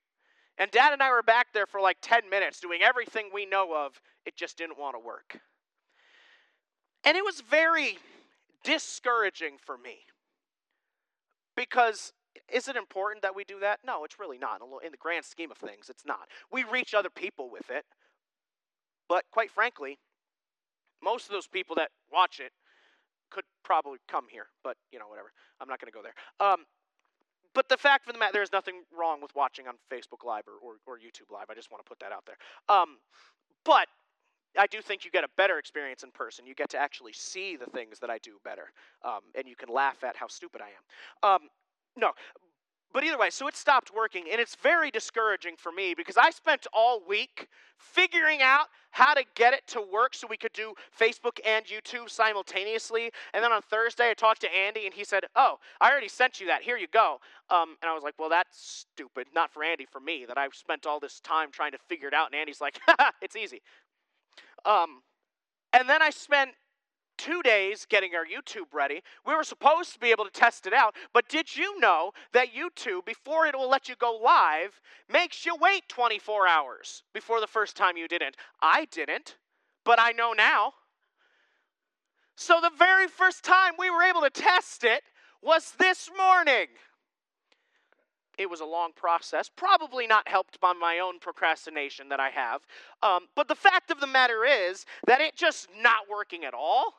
And 0.59 0.69
dad 0.69 0.93
and 0.93 1.01
I 1.01 1.09
were 1.09 1.23
back 1.23 1.47
there 1.51 1.65
for 1.65 1.81
like 1.81 1.97
10 2.03 2.29
minutes 2.29 2.59
doing 2.59 2.83
everything 2.83 3.31
we 3.33 3.47
know 3.47 3.75
of. 3.75 3.99
It 4.23 4.35
just 4.35 4.55
didn't 4.55 4.77
want 4.77 4.95
to 4.95 4.99
work. 4.99 5.39
And 7.03 7.17
it 7.17 7.25
was 7.25 7.41
very 7.41 7.97
discouraging 8.63 9.57
for 9.57 9.79
me 9.79 10.01
because 11.57 12.13
is 12.53 12.67
it 12.67 12.75
important 12.75 13.23
that 13.23 13.35
we 13.35 13.43
do 13.43 13.59
that? 13.61 13.79
No, 13.83 14.03
it's 14.03 14.19
really 14.19 14.37
not. 14.37 14.61
In 14.85 14.91
the 14.91 14.97
grand 14.97 15.25
scheme 15.25 15.49
of 15.49 15.57
things, 15.57 15.89
it's 15.89 16.05
not. 16.05 16.27
We 16.51 16.63
reach 16.63 16.93
other 16.93 17.09
people 17.09 17.49
with 17.49 17.71
it. 17.71 17.83
But 19.09 19.23
quite 19.31 19.49
frankly, 19.49 19.97
most 21.01 21.25
of 21.25 21.31
those 21.31 21.47
people 21.47 21.75
that 21.77 21.89
watch 22.11 22.39
it 22.39 22.51
could 23.31 23.45
probably 23.65 23.97
come 24.07 24.25
here. 24.29 24.45
But, 24.63 24.77
you 24.91 24.99
know, 24.99 25.07
whatever. 25.07 25.31
I'm 25.59 25.67
not 25.67 25.81
going 25.81 25.91
to 25.91 25.97
go 25.97 26.03
there. 26.03 26.13
Um, 26.39 26.65
but 27.53 27.69
the 27.69 27.77
fact 27.77 28.07
of 28.07 28.13
the 28.13 28.19
matter, 28.19 28.33
there's 28.33 28.51
nothing 28.51 28.83
wrong 28.97 29.21
with 29.21 29.33
watching 29.35 29.67
on 29.67 29.75
Facebook 29.91 30.25
Live 30.25 30.43
or, 30.47 30.57
or, 30.61 30.75
or 30.85 30.97
YouTube 30.97 31.31
Live. 31.31 31.45
I 31.49 31.53
just 31.53 31.71
want 31.71 31.83
to 31.83 31.89
put 31.89 31.99
that 31.99 32.11
out 32.11 32.25
there. 32.25 32.37
Um, 32.69 32.97
but 33.63 33.87
I 34.57 34.67
do 34.67 34.81
think 34.81 35.05
you 35.05 35.11
get 35.11 35.23
a 35.23 35.29
better 35.37 35.57
experience 35.57 36.03
in 36.03 36.11
person. 36.11 36.45
You 36.45 36.53
get 36.53 36.69
to 36.69 36.77
actually 36.77 37.13
see 37.13 37.55
the 37.55 37.65
things 37.65 37.99
that 37.99 38.09
I 38.09 38.17
do 38.19 38.33
better, 38.43 38.71
um, 39.03 39.21
and 39.35 39.47
you 39.47 39.55
can 39.55 39.69
laugh 39.69 40.03
at 40.03 40.15
how 40.15 40.27
stupid 40.27 40.61
I 40.61 40.67
am. 40.67 41.35
Um, 41.35 41.49
no, 41.95 42.11
but 42.93 43.03
either 43.03 43.17
way, 43.17 43.29
so 43.29 43.47
it 43.47 43.55
stopped 43.55 43.91
working, 43.93 44.25
and 44.31 44.39
it's 44.39 44.55
very 44.55 44.91
discouraging 44.91 45.55
for 45.57 45.71
me 45.71 45.95
because 45.95 46.15
I 46.15 46.29
spent 46.29 46.67
all 46.73 47.01
week 47.07 47.47
figuring 47.77 48.41
out 48.41 48.67
how 48.91 49.15
to 49.15 49.23
get 49.35 49.53
it 49.53 49.65
to 49.67 49.81
work 49.81 50.13
so 50.13 50.27
we 50.27 50.37
could 50.37 50.53
do 50.53 50.73
Facebook 50.97 51.39
and 51.45 51.65
YouTube 51.65 52.09
simultaneously. 52.09 53.11
And 53.33 53.43
then 53.43 53.51
on 53.51 53.63
Thursday, 53.63 54.11
I 54.11 54.13
talked 54.13 54.41
to 54.41 54.55
Andy, 54.55 54.85
and 54.85 54.93
he 54.93 55.03
said, 55.03 55.25
"Oh, 55.35 55.57
I 55.81 55.89
already 55.89 56.07
sent 56.07 56.39
you 56.39 56.47
that. 56.47 56.61
Here 56.61 56.77
you 56.77 56.87
go." 56.87 57.19
Um, 57.49 57.77
and 57.81 57.89
I 57.89 57.93
was 57.95 58.03
like, 58.03 58.13
"Well, 58.19 58.29
that's 58.29 58.85
stupid. 58.95 59.27
Not 59.33 59.51
for 59.51 59.63
Andy, 59.63 59.85
for 59.85 59.99
me. 59.99 60.25
That 60.25 60.37
I've 60.37 60.53
spent 60.53 60.85
all 60.85 60.99
this 60.99 61.19
time 61.19 61.49
trying 61.51 61.71
to 61.71 61.79
figure 61.89 62.07
it 62.07 62.13
out." 62.13 62.27
And 62.31 62.35
Andy's 62.35 62.61
like, 62.61 62.79
"It's 63.21 63.35
easy." 63.35 63.61
Um, 64.65 65.01
and 65.73 65.89
then 65.89 66.01
I 66.01 66.11
spent 66.11 66.51
two 67.23 67.41
days 67.41 67.85
getting 67.89 68.15
our 68.15 68.25
YouTube 68.25 68.73
ready. 68.73 69.01
We 69.25 69.33
were 69.33 69.45
supposed 69.45 69.93
to 69.93 69.99
be 69.99 70.11
able 70.11 70.25
to 70.25 70.31
test 70.31 70.67
it 70.67 70.73
out, 70.73 70.93
but 71.13 71.29
did 71.29 71.55
you 71.55 71.79
know 71.79 72.11
that 72.33 72.49
YouTube, 72.53 73.05
before 73.05 73.45
it 73.45 73.57
will 73.57 73.69
let 73.69 73.87
you 73.87 73.95
go 73.95 74.19
live, 74.21 74.81
makes 75.11 75.45
you 75.45 75.55
wait 75.55 75.87
24 75.87 76.47
hours 76.47 77.03
before 77.13 77.39
the 77.39 77.47
first 77.47 77.77
time 77.77 77.95
you 77.95 78.09
didn't? 78.09 78.35
I 78.61 78.87
didn't, 78.91 79.37
but 79.85 79.99
I 80.01 80.11
know 80.11 80.33
now. 80.33 80.73
So 82.35 82.59
the 82.61 82.71
very 82.77 83.07
first 83.07 83.45
time 83.45 83.73
we 83.79 83.89
were 83.89 84.03
able 84.03 84.21
to 84.21 84.29
test 84.29 84.83
it 84.83 85.03
was 85.41 85.71
this 85.79 86.09
morning. 86.17 86.67
It 88.37 88.49
was 88.49 88.59
a 88.59 88.65
long 88.65 88.91
process, 88.93 89.49
probably 89.55 90.07
not 90.07 90.27
helped 90.27 90.59
by 90.59 90.73
my 90.73 90.99
own 90.99 91.19
procrastination 91.19 92.09
that 92.09 92.19
I 92.19 92.31
have. 92.31 92.61
Um, 93.01 93.27
but 93.35 93.47
the 93.47 93.55
fact 93.55 93.91
of 93.91 94.01
the 94.01 94.07
matter 94.07 94.43
is 94.43 94.85
that 95.05 95.21
it 95.21 95.37
just 95.37 95.69
not 95.81 96.09
working 96.09 96.43
at 96.43 96.53
all 96.53 96.95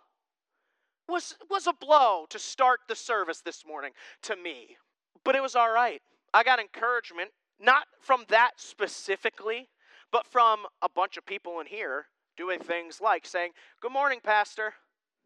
was, 1.08 1.36
was 1.50 1.66
a 1.66 1.72
blow 1.72 2.26
to 2.30 2.38
start 2.38 2.80
the 2.88 2.96
service 2.96 3.40
this 3.40 3.64
morning 3.66 3.92
to 4.22 4.36
me. 4.36 4.76
But 5.24 5.34
it 5.34 5.42
was 5.42 5.56
all 5.56 5.70
right. 5.70 6.02
I 6.32 6.42
got 6.42 6.60
encouragement, 6.60 7.30
not 7.60 7.84
from 8.00 8.24
that 8.28 8.52
specifically, 8.56 9.68
but 10.10 10.26
from 10.26 10.66
a 10.82 10.88
bunch 10.88 11.16
of 11.16 11.26
people 11.26 11.60
in 11.60 11.66
here 11.66 12.06
doing 12.36 12.58
things 12.58 13.00
like 13.00 13.26
saying, 13.26 13.52
Good 13.80 13.92
morning, 13.92 14.20
Pastor, 14.22 14.74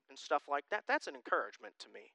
and 0.08 0.18
stuff 0.18 0.42
like 0.48 0.64
that. 0.70 0.84
That's 0.86 1.06
an 1.06 1.14
encouragement 1.14 1.74
to 1.80 1.88
me 1.92 2.12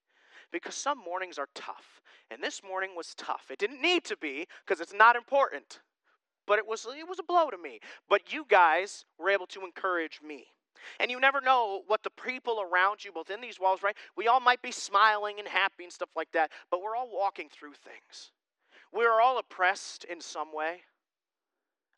because 0.51 0.75
some 0.75 0.99
mornings 0.99 1.37
are 1.37 1.49
tough. 1.55 2.01
And 2.31 2.41
this 2.41 2.61
morning 2.63 2.91
was 2.95 3.13
tough. 3.15 3.45
It 3.49 3.59
didn't 3.59 3.81
need 3.81 4.05
to 4.05 4.17
be 4.17 4.47
because 4.65 4.81
it's 4.81 4.93
not 4.93 5.15
important, 5.15 5.81
but 6.47 6.59
it 6.59 6.67
was, 6.67 6.85
it 6.85 7.07
was 7.07 7.19
a 7.19 7.23
blow 7.23 7.49
to 7.49 7.57
me. 7.57 7.79
But 8.09 8.31
you 8.31 8.45
guys 8.47 9.05
were 9.19 9.29
able 9.29 9.47
to 9.47 9.65
encourage 9.65 10.21
me. 10.25 10.47
And 10.99 11.09
you 11.09 11.19
never 11.19 11.41
know 11.41 11.81
what 11.87 12.03
the 12.03 12.09
people 12.09 12.61
around 12.61 13.03
you, 13.03 13.11
both 13.11 13.29
in 13.29 13.41
these 13.41 13.59
walls, 13.59 13.83
right? 13.83 13.95
We 14.15 14.27
all 14.27 14.39
might 14.39 14.61
be 14.61 14.71
smiling 14.71 15.39
and 15.39 15.47
happy 15.47 15.83
and 15.83 15.93
stuff 15.93 16.09
like 16.15 16.31
that, 16.33 16.51
but 16.69 16.81
we're 16.81 16.95
all 16.95 17.09
walking 17.11 17.49
through 17.49 17.73
things. 17.73 18.31
We're 18.91 19.21
all 19.21 19.39
oppressed 19.39 20.03
in 20.05 20.21
some 20.21 20.53
way. 20.53 20.81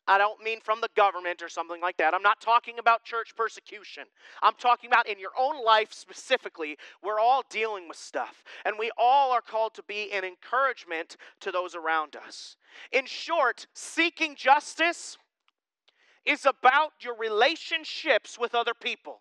I 0.08 0.18
don't 0.18 0.42
mean 0.42 0.60
from 0.60 0.80
the 0.80 0.88
government 0.94 1.42
or 1.42 1.48
something 1.48 1.80
like 1.80 1.96
that. 1.96 2.14
I'm 2.14 2.22
not 2.22 2.40
talking 2.40 2.78
about 2.78 3.04
church 3.04 3.34
persecution. 3.36 4.04
I'm 4.40 4.54
talking 4.54 4.88
about 4.88 5.08
in 5.08 5.18
your 5.18 5.32
own 5.38 5.64
life 5.64 5.92
specifically. 5.92 6.76
We're 7.02 7.18
all 7.18 7.42
dealing 7.50 7.88
with 7.88 7.96
stuff, 7.96 8.44
and 8.64 8.76
we 8.78 8.90
all 8.96 9.32
are 9.32 9.40
called 9.40 9.74
to 9.74 9.82
be 9.82 10.12
an 10.12 10.24
encouragement 10.24 11.16
to 11.40 11.50
those 11.50 11.74
around 11.74 12.14
us. 12.14 12.56
In 12.92 13.04
short, 13.06 13.66
seeking 13.74 14.36
justice 14.36 15.18
is 16.26 16.44
about 16.44 16.92
your 17.00 17.16
relationships 17.16 18.38
with 18.38 18.54
other 18.54 18.74
people. 18.74 19.20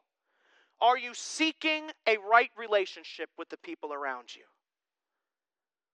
Are 0.81 0.97
you 0.97 1.13
seeking 1.13 1.91
a 2.07 2.17
right 2.17 2.51
relationship 2.57 3.29
with 3.37 3.49
the 3.49 3.57
people 3.57 3.93
around 3.93 4.35
you? 4.35 4.43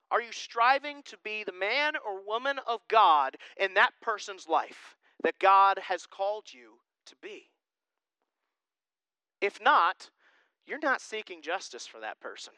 Are 0.10 0.22
you 0.22 0.32
striving 0.32 1.04
to 1.04 1.18
be 1.24 1.44
the 1.44 1.54
man 1.54 1.94
or 2.06 2.26
woman 2.26 2.60
of 2.68 2.82
God 2.90 3.38
in 3.58 3.74
that 3.76 3.92
person's 4.02 4.48
life 4.48 4.96
that 5.24 5.40
God 5.40 5.80
has 5.88 6.06
called 6.06 6.46
you 6.52 6.80
to 7.06 7.16
be? 7.22 7.50
If 9.40 9.62
not, 9.62 10.10
you're 10.66 10.80
not 10.80 11.02
seeking 11.02 11.42
justice 11.42 11.88
for 11.88 12.00
that 12.02 12.20
person. 12.20 12.54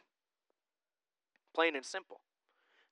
Plain 1.53 1.75
and 1.75 1.85
simple. 1.85 2.21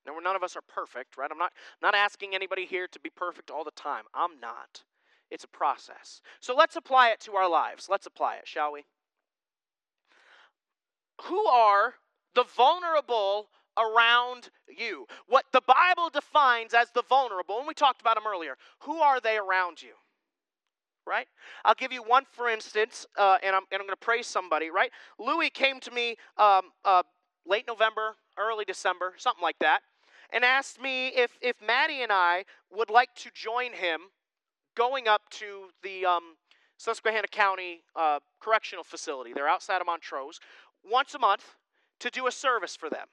Now, 0.05 0.13
none 0.19 0.35
of 0.35 0.43
us 0.43 0.55
are 0.55 0.61
perfect, 0.67 1.17
right? 1.17 1.29
I'm 1.31 1.37
not, 1.37 1.53
not 1.81 1.95
asking 1.95 2.33
anybody 2.33 2.65
here 2.65 2.87
to 2.87 2.99
be 2.99 3.09
perfect 3.09 3.51
all 3.51 3.63
the 3.63 3.71
time. 3.71 4.03
I'm 4.13 4.39
not. 4.39 4.83
It's 5.31 5.45
a 5.45 5.47
process. 5.47 6.21
So 6.39 6.55
let's 6.55 6.75
apply 6.75 7.09
it 7.09 7.21
to 7.21 7.33
our 7.33 7.49
lives. 7.49 7.87
Let's 7.89 8.05
apply 8.05 8.35
it, 8.35 8.47
shall 8.47 8.73
we? 8.73 8.83
Who 11.23 11.45
are 11.45 11.95
the 12.35 12.43
vulnerable 12.43 13.47
around 13.77 14.49
you? 14.67 15.07
What 15.27 15.45
the 15.53 15.61
Bible 15.65 16.09
defines 16.09 16.73
as 16.73 16.91
the 16.91 17.03
vulnerable, 17.07 17.59
and 17.59 17.67
we 17.67 17.73
talked 17.73 18.01
about 18.01 18.15
them 18.15 18.27
earlier. 18.27 18.57
Who 18.81 18.97
are 18.99 19.21
they 19.21 19.37
around 19.37 19.81
you? 19.81 19.93
right? 21.07 21.27
I'll 21.65 21.75
give 21.75 21.91
you 21.91 22.03
one 22.03 22.25
for 22.31 22.47
instance, 22.47 23.05
uh, 23.17 23.37
and 23.43 23.55
I'm, 23.55 23.63
and 23.71 23.81
I'm 23.81 23.87
going 23.87 23.89
to 23.89 23.95
praise 23.95 24.27
somebody, 24.27 24.69
right? 24.69 24.91
Louis 25.19 25.49
came 25.49 25.79
to 25.81 25.91
me 25.91 26.15
um, 26.37 26.71
uh, 26.85 27.03
late 27.45 27.65
November, 27.67 28.15
early 28.37 28.65
December, 28.65 29.13
something 29.17 29.41
like 29.41 29.57
that, 29.59 29.79
and 30.31 30.45
asked 30.45 30.79
me 30.79 31.07
if, 31.07 31.37
if 31.41 31.55
Maddie 31.65 32.03
and 32.03 32.11
I 32.11 32.45
would 32.71 32.89
like 32.89 33.13
to 33.15 33.31
join 33.33 33.73
him 33.73 34.01
going 34.75 35.07
up 35.07 35.21
to 35.31 35.67
the 35.83 36.05
um, 36.05 36.35
Susquehanna 36.77 37.27
County 37.27 37.83
uh, 37.95 38.19
Correctional 38.39 38.83
Facility. 38.83 39.33
They're 39.33 39.47
outside 39.47 39.81
of 39.81 39.87
Montrose 39.87 40.39
once 40.89 41.13
a 41.13 41.19
month 41.19 41.55
to 41.99 42.09
do 42.09 42.27
a 42.27 42.31
service 42.31 42.75
for 42.75 42.89
them, 42.89 43.07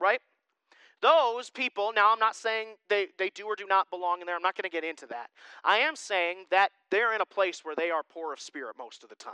right? 0.00 0.20
Those 1.00 1.50
people, 1.50 1.92
now 1.94 2.12
I'm 2.12 2.20
not 2.20 2.36
saying 2.36 2.68
they, 2.88 3.08
they 3.18 3.30
do 3.30 3.46
or 3.46 3.56
do 3.56 3.66
not 3.66 3.90
belong 3.90 4.20
in 4.20 4.26
there. 4.26 4.36
I'm 4.36 4.42
not 4.42 4.56
going 4.56 4.70
to 4.70 4.70
get 4.70 4.84
into 4.84 5.06
that. 5.08 5.30
I 5.64 5.78
am 5.78 5.96
saying 5.96 6.44
that 6.50 6.70
they're 6.90 7.12
in 7.12 7.20
a 7.20 7.26
place 7.26 7.64
where 7.64 7.74
they 7.74 7.90
are 7.90 8.02
poor 8.08 8.32
of 8.32 8.40
spirit 8.40 8.76
most 8.78 9.02
of 9.02 9.08
the 9.08 9.16
time. 9.16 9.32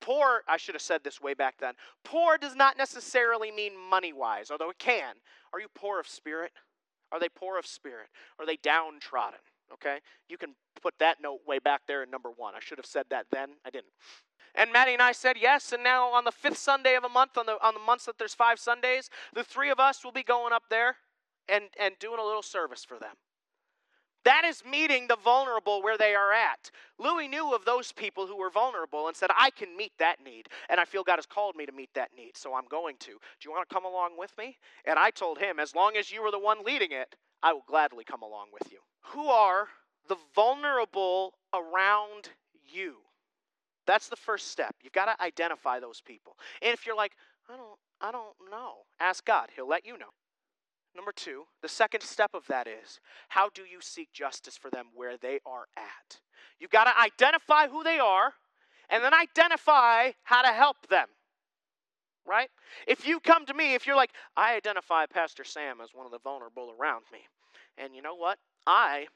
Poor, 0.00 0.42
I 0.48 0.56
should 0.56 0.74
have 0.74 0.82
said 0.82 1.04
this 1.04 1.20
way 1.20 1.34
back 1.34 1.56
then. 1.58 1.74
Poor 2.04 2.38
does 2.38 2.56
not 2.56 2.78
necessarily 2.78 3.50
mean 3.50 3.72
money 3.90 4.12
wise, 4.12 4.50
although 4.50 4.70
it 4.70 4.78
can. 4.78 5.14
Are 5.52 5.60
you 5.60 5.68
poor 5.74 6.00
of 6.00 6.08
spirit? 6.08 6.52
Are 7.12 7.20
they 7.20 7.28
poor 7.28 7.58
of 7.58 7.66
spirit? 7.66 8.08
Are 8.38 8.46
they 8.46 8.56
downtrodden? 8.56 9.40
Okay? 9.72 9.98
You 10.28 10.38
can 10.38 10.54
put 10.80 10.94
that 11.00 11.18
note 11.22 11.40
way 11.46 11.58
back 11.58 11.82
there 11.86 12.02
in 12.02 12.10
number 12.10 12.30
one. 12.30 12.54
I 12.54 12.60
should 12.60 12.78
have 12.78 12.86
said 12.86 13.06
that 13.10 13.26
then. 13.30 13.50
I 13.64 13.70
didn't. 13.70 13.92
And 14.54 14.72
Maddie 14.72 14.92
and 14.92 15.02
I 15.02 15.12
said 15.12 15.36
yes, 15.40 15.72
and 15.72 15.82
now 15.82 16.08
on 16.12 16.24
the 16.24 16.30
fifth 16.30 16.58
Sunday 16.58 16.94
of 16.94 17.02
a 17.02 17.08
month, 17.08 17.36
on 17.36 17.46
the 17.46 17.56
on 17.60 17.74
the 17.74 17.80
months 17.80 18.04
that 18.06 18.18
there's 18.18 18.34
five 18.34 18.60
Sundays, 18.60 19.10
the 19.34 19.42
three 19.42 19.70
of 19.70 19.80
us 19.80 20.04
will 20.04 20.12
be 20.12 20.22
going 20.22 20.52
up 20.52 20.64
there 20.70 20.96
and, 21.48 21.64
and 21.80 21.94
doing 21.98 22.20
a 22.20 22.24
little 22.24 22.42
service 22.42 22.84
for 22.84 22.98
them. 22.98 23.16
That 24.24 24.44
is 24.46 24.62
meeting 24.64 25.06
the 25.06 25.18
vulnerable 25.22 25.82
where 25.82 25.98
they 25.98 26.14
are 26.14 26.32
at. 26.32 26.70
Louis 26.98 27.28
knew 27.28 27.54
of 27.54 27.66
those 27.66 27.92
people 27.92 28.26
who 28.26 28.36
were 28.36 28.48
vulnerable 28.48 29.06
and 29.06 29.16
said, 29.16 29.28
I 29.36 29.50
can 29.50 29.76
meet 29.76 29.92
that 29.98 30.16
need. 30.24 30.48
And 30.70 30.80
I 30.80 30.86
feel 30.86 31.02
God 31.02 31.16
has 31.16 31.26
called 31.26 31.56
me 31.56 31.66
to 31.66 31.72
meet 31.72 31.90
that 31.94 32.10
need, 32.16 32.34
so 32.34 32.54
I'm 32.54 32.66
going 32.70 32.96
to. 33.00 33.10
Do 33.10 33.44
you 33.44 33.50
want 33.50 33.68
to 33.68 33.74
come 33.74 33.84
along 33.84 34.12
with 34.16 34.32
me? 34.38 34.56
And 34.86 34.98
I 34.98 35.10
told 35.10 35.38
him, 35.38 35.60
as 35.60 35.74
long 35.74 35.96
as 35.98 36.10
you 36.10 36.22
were 36.22 36.30
the 36.30 36.38
one 36.38 36.64
leading 36.64 36.92
it, 36.92 37.14
I 37.44 37.52
will 37.52 37.64
gladly 37.68 38.04
come 38.04 38.22
along 38.22 38.48
with 38.52 38.72
you. 38.72 38.78
Who 39.12 39.28
are 39.28 39.68
the 40.08 40.16
vulnerable 40.34 41.34
around 41.52 42.30
you? 42.72 42.96
That's 43.86 44.08
the 44.08 44.16
first 44.16 44.48
step. 44.48 44.74
You've 44.82 44.94
got 44.94 45.14
to 45.14 45.22
identify 45.22 45.78
those 45.78 46.00
people. 46.00 46.38
And 46.62 46.72
if 46.72 46.86
you're 46.86 46.96
like, 46.96 47.12
I 47.48 47.56
don't 47.56 47.78
I 48.00 48.10
don't 48.10 48.34
know, 48.50 48.72
ask 48.98 49.24
God. 49.24 49.50
He'll 49.54 49.68
let 49.68 49.86
you 49.86 49.96
know. 49.98 50.12
Number 50.96 51.12
two, 51.12 51.44
the 51.62 51.68
second 51.68 52.02
step 52.02 52.30
of 52.34 52.46
that 52.46 52.66
is 52.66 52.98
how 53.28 53.50
do 53.50 53.62
you 53.62 53.80
seek 53.80 54.12
justice 54.12 54.56
for 54.56 54.70
them 54.70 54.86
where 54.94 55.16
they 55.16 55.40
are 55.44 55.66
at? 55.76 56.20
You've 56.58 56.70
got 56.70 56.84
to 56.84 56.98
identify 56.98 57.68
who 57.68 57.82
they 57.82 57.98
are 57.98 58.32
and 58.88 59.04
then 59.04 59.12
identify 59.12 60.12
how 60.22 60.42
to 60.42 60.48
help 60.48 60.88
them. 60.88 61.08
Right? 62.26 62.48
If 62.86 63.06
you 63.06 63.20
come 63.20 63.44
to 63.46 63.54
me, 63.54 63.74
if 63.74 63.86
you're 63.86 63.96
like, 63.96 64.12
I 64.36 64.54
identify 64.56 65.06
Pastor 65.06 65.44
Sam 65.44 65.80
as 65.82 65.90
one 65.92 66.06
of 66.06 66.12
the 66.12 66.18
vulnerable 66.18 66.74
around 66.78 67.04
me, 67.12 67.20
and 67.76 67.94
you 67.94 68.02
know 68.02 68.14
what? 68.14 68.38
I, 68.66 69.08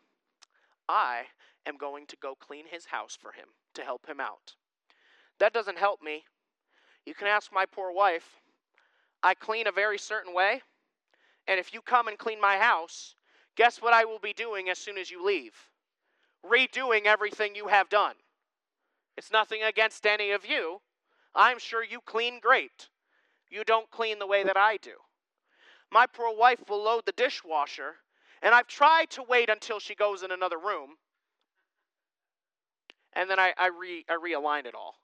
I 0.89 1.23
am 1.67 1.79
going 1.79 2.07
to 2.09 2.17
go 2.21 2.35
clean 2.35 2.65
his 2.71 2.87
house 2.87 3.17
for 3.19 3.33
him 3.33 3.47
to 3.75 3.83
help 3.83 4.07
him 4.07 4.21
out. 4.21 4.55
That 5.41 5.55
doesn't 5.55 5.79
help 5.79 6.03
me. 6.03 6.25
You 7.07 7.15
can 7.15 7.29
ask 7.29 7.51
my 7.53 7.65
poor 7.65 7.93
wife. 7.93 8.29
I 9.23 9.35
clean 9.35 9.67
a 9.67 9.73
very 9.73 9.99
certain 9.99 10.35
way 10.35 10.63
and 11.49 11.59
if 11.59 11.73
you 11.73 11.81
come 11.81 12.07
and 12.09 12.19
clean 12.19 12.41
my 12.41 12.59
house, 12.59 13.15
guess 13.57 13.81
what 13.81 13.95
I 13.95 14.05
will 14.05 14.19
be 14.19 14.35
doing 14.35 14.69
as 14.69 14.79
soon 14.79 14.99
as 14.99 15.11
you 15.11 15.25
leave? 15.25 15.55
Redoing 16.45 17.07
everything 17.07 17.55
you 17.55 17.69
have 17.69 17.89
done. 17.89 18.15
It's 19.17 19.33
nothing 19.33 19.63
against 19.63 20.07
any 20.07 20.31
of 20.31 20.45
you. 20.47 20.83
I'm 21.35 21.59
sure 21.59 21.83
you 21.83 22.01
clean 22.05 22.39
great. 22.41 22.89
You 23.51 23.65
don't 23.65 23.91
clean 23.91 24.19
the 24.19 24.27
way 24.27 24.45
that 24.45 24.57
I 24.57 24.77
do. 24.77 24.95
My 25.91 26.07
poor 26.07 26.37
wife 26.37 26.69
will 26.69 26.83
load 26.83 27.07
the 27.07 27.13
dishwasher, 27.13 27.97
and 28.43 28.55
I've 28.55 28.67
tried 28.67 29.11
to 29.11 29.23
wait 29.23 29.49
until 29.49 29.79
she 29.79 29.95
goes 29.95 30.23
in 30.23 30.31
another 30.31 30.59
room, 30.59 30.97
and 33.15 33.29
then 33.29 33.39
I, 33.39 33.53
I, 33.57 33.69
re, 33.69 34.05
I 34.09 34.15
realign 34.15 34.67
it 34.67 34.75
all. 34.75 34.97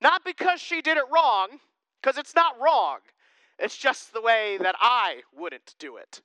Not 0.00 0.24
because 0.24 0.60
she 0.60 0.82
did 0.82 0.96
it 0.96 1.04
wrong, 1.12 1.60
because 2.02 2.18
it's 2.18 2.34
not 2.34 2.60
wrong. 2.60 2.98
It's 3.58 3.76
just 3.76 4.12
the 4.12 4.20
way 4.20 4.58
that 4.60 4.74
I 4.80 5.22
wouldn't 5.34 5.74
do 5.78 5.96
it. 5.96 6.20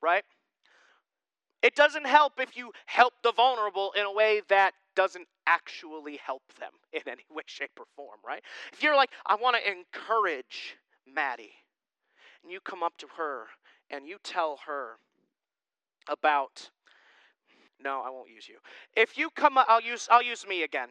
Right? 0.00 0.24
It 1.62 1.74
doesn't 1.74 2.06
help 2.06 2.34
if 2.40 2.56
you 2.56 2.72
help 2.86 3.14
the 3.22 3.32
vulnerable 3.32 3.92
in 3.96 4.04
a 4.04 4.12
way 4.12 4.42
that 4.48 4.72
doesn't 4.94 5.26
actually 5.46 6.18
help 6.24 6.42
them 6.58 6.72
in 6.92 7.02
any 7.06 7.24
way, 7.30 7.42
shape, 7.46 7.72
or 7.78 7.86
form, 7.96 8.18
right? 8.26 8.42
If 8.72 8.82
you're 8.82 8.96
like, 8.96 9.10
I 9.26 9.34
want 9.36 9.56
to 9.56 9.70
encourage 9.70 10.76
Maddie, 11.06 11.52
and 12.42 12.52
you 12.52 12.60
come 12.60 12.82
up 12.82 12.96
to 12.98 13.06
her 13.16 13.44
and 13.90 14.06
you 14.06 14.18
tell 14.22 14.58
her 14.66 14.98
about 16.08 16.70
no, 17.82 18.02
I 18.04 18.08
won't 18.08 18.30
use 18.30 18.48
you. 18.48 18.56
If 18.96 19.18
you 19.18 19.28
come 19.30 19.58
up, 19.58 19.66
I'll 19.68 19.80
use 19.80 20.08
I'll 20.10 20.22
use 20.22 20.46
me 20.46 20.62
again. 20.62 20.88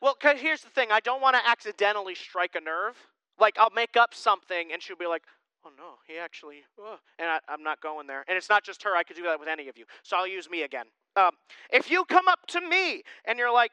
Well, 0.00 0.16
here's 0.36 0.62
the 0.62 0.70
thing, 0.70 0.88
I 0.90 1.00
don't 1.00 1.20
want 1.20 1.36
to 1.36 1.46
accidentally 1.46 2.14
strike 2.14 2.54
a 2.54 2.60
nerve. 2.60 2.96
Like 3.38 3.58
I'll 3.58 3.72
make 3.74 3.96
up 3.96 4.14
something 4.14 4.72
and 4.72 4.82
she'll 4.82 4.96
be 4.96 5.06
like, 5.06 5.22
oh 5.64 5.70
no, 5.76 5.94
he 6.06 6.18
actually, 6.18 6.62
oh. 6.78 6.98
and 7.18 7.28
I, 7.28 7.52
am 7.52 7.62
not 7.62 7.80
going 7.80 8.06
there. 8.06 8.24
And 8.28 8.36
it's 8.36 8.48
not 8.48 8.64
just 8.64 8.82
her, 8.82 8.96
I 8.96 9.02
could 9.02 9.16
do 9.16 9.22
that 9.24 9.38
with 9.38 9.48
any 9.48 9.68
of 9.68 9.76
you. 9.76 9.84
So 10.02 10.16
I'll 10.16 10.26
use 10.26 10.48
me 10.50 10.62
again. 10.62 10.86
Um, 11.16 11.30
if 11.70 11.90
you 11.90 12.04
come 12.04 12.28
up 12.28 12.46
to 12.48 12.60
me 12.60 13.02
and 13.24 13.38
you're 13.38 13.52
like, 13.52 13.72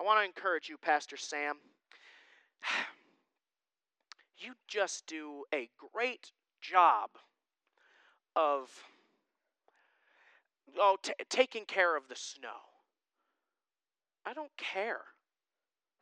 I 0.00 0.04
want 0.04 0.20
to 0.20 0.24
encourage 0.24 0.68
you, 0.68 0.76
Pastor 0.78 1.16
Sam, 1.16 1.56
you 4.38 4.52
just 4.68 5.06
do 5.06 5.44
a 5.54 5.68
great 5.92 6.32
job 6.60 7.10
of 8.36 8.70
oh, 10.78 10.96
t- 11.02 11.12
taking 11.28 11.64
care 11.64 11.96
of 11.96 12.08
the 12.08 12.16
snow. 12.16 12.48
I 14.24 14.32
don't 14.32 14.56
care. 14.56 15.00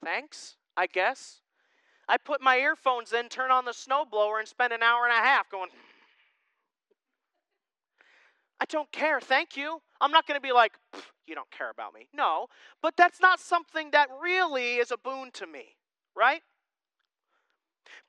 Thanks, 0.04 0.56
I 0.76 0.86
guess. 0.86 1.40
I 2.08 2.16
put 2.16 2.40
my 2.40 2.56
earphones 2.56 3.12
in, 3.12 3.28
turn 3.28 3.50
on 3.50 3.64
the 3.64 3.72
snowblower, 3.72 4.38
and 4.38 4.48
spend 4.48 4.72
an 4.72 4.82
hour 4.82 5.04
and 5.04 5.12
a 5.12 5.26
half 5.26 5.50
going, 5.50 5.68
I 8.60 8.64
don't 8.64 8.90
care, 8.90 9.20
thank 9.20 9.56
you. 9.56 9.80
I'm 10.00 10.10
not 10.10 10.26
going 10.26 10.38
to 10.38 10.42
be 10.42 10.52
like, 10.52 10.72
you 11.26 11.34
don't 11.34 11.50
care 11.50 11.70
about 11.70 11.92
me. 11.92 12.08
No, 12.14 12.46
but 12.82 12.96
that's 12.96 13.20
not 13.20 13.40
something 13.40 13.90
that 13.92 14.08
really 14.20 14.76
is 14.76 14.90
a 14.90 14.96
boon 14.96 15.30
to 15.34 15.46
me, 15.46 15.76
right? 16.16 16.40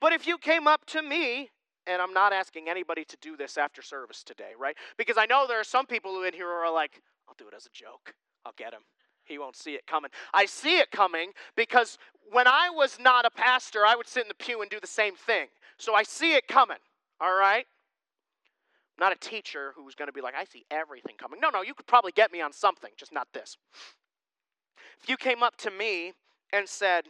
But 0.00 0.12
if 0.12 0.26
you 0.26 0.38
came 0.38 0.66
up 0.66 0.86
to 0.86 1.02
me, 1.02 1.50
and 1.86 2.00
I'm 2.00 2.12
not 2.12 2.32
asking 2.32 2.68
anybody 2.68 3.04
to 3.04 3.16
do 3.20 3.36
this 3.36 3.58
after 3.58 3.82
service 3.82 4.22
today, 4.22 4.52
right? 4.58 4.76
Because 4.96 5.16
I 5.18 5.26
know 5.26 5.46
there 5.46 5.60
are 5.60 5.64
some 5.64 5.86
people 5.86 6.12
who 6.12 6.24
in 6.24 6.32
here 6.32 6.46
who 6.46 6.52
are 6.52 6.72
like, 6.72 7.02
I'll 7.28 7.34
do 7.38 7.48
it 7.48 7.54
as 7.54 7.66
a 7.66 7.70
joke. 7.72 8.14
I'll 8.44 8.54
get 8.56 8.72
him. 8.72 8.82
He 9.24 9.38
won't 9.38 9.56
see 9.56 9.74
it 9.74 9.86
coming. 9.86 10.10
I 10.34 10.46
see 10.46 10.78
it 10.78 10.90
coming 10.90 11.32
because 11.56 11.98
when 12.32 12.46
I 12.46 12.70
was 12.70 12.98
not 13.00 13.24
a 13.24 13.30
pastor, 13.30 13.86
I 13.86 13.96
would 13.96 14.08
sit 14.08 14.22
in 14.22 14.28
the 14.28 14.34
pew 14.34 14.60
and 14.60 14.70
do 14.70 14.80
the 14.80 14.86
same 14.86 15.14
thing. 15.14 15.48
So 15.78 15.94
I 15.94 16.02
see 16.02 16.34
it 16.34 16.48
coming, 16.48 16.78
all 17.20 17.34
right? 17.34 17.66
I'm 18.98 19.08
not 19.08 19.12
a 19.12 19.18
teacher 19.18 19.72
who's 19.76 19.94
going 19.94 20.08
to 20.08 20.12
be 20.12 20.20
like, 20.20 20.34
I 20.34 20.44
see 20.44 20.64
everything 20.70 21.16
coming. 21.18 21.40
No, 21.40 21.48
no, 21.50 21.62
you 21.62 21.74
could 21.74 21.86
probably 21.86 22.12
get 22.12 22.32
me 22.32 22.40
on 22.40 22.52
something, 22.52 22.90
just 22.96 23.12
not 23.12 23.28
this. 23.32 23.56
If 25.02 25.08
you 25.08 25.16
came 25.16 25.42
up 25.42 25.56
to 25.58 25.70
me 25.70 26.12
and 26.52 26.68
said, 26.68 27.04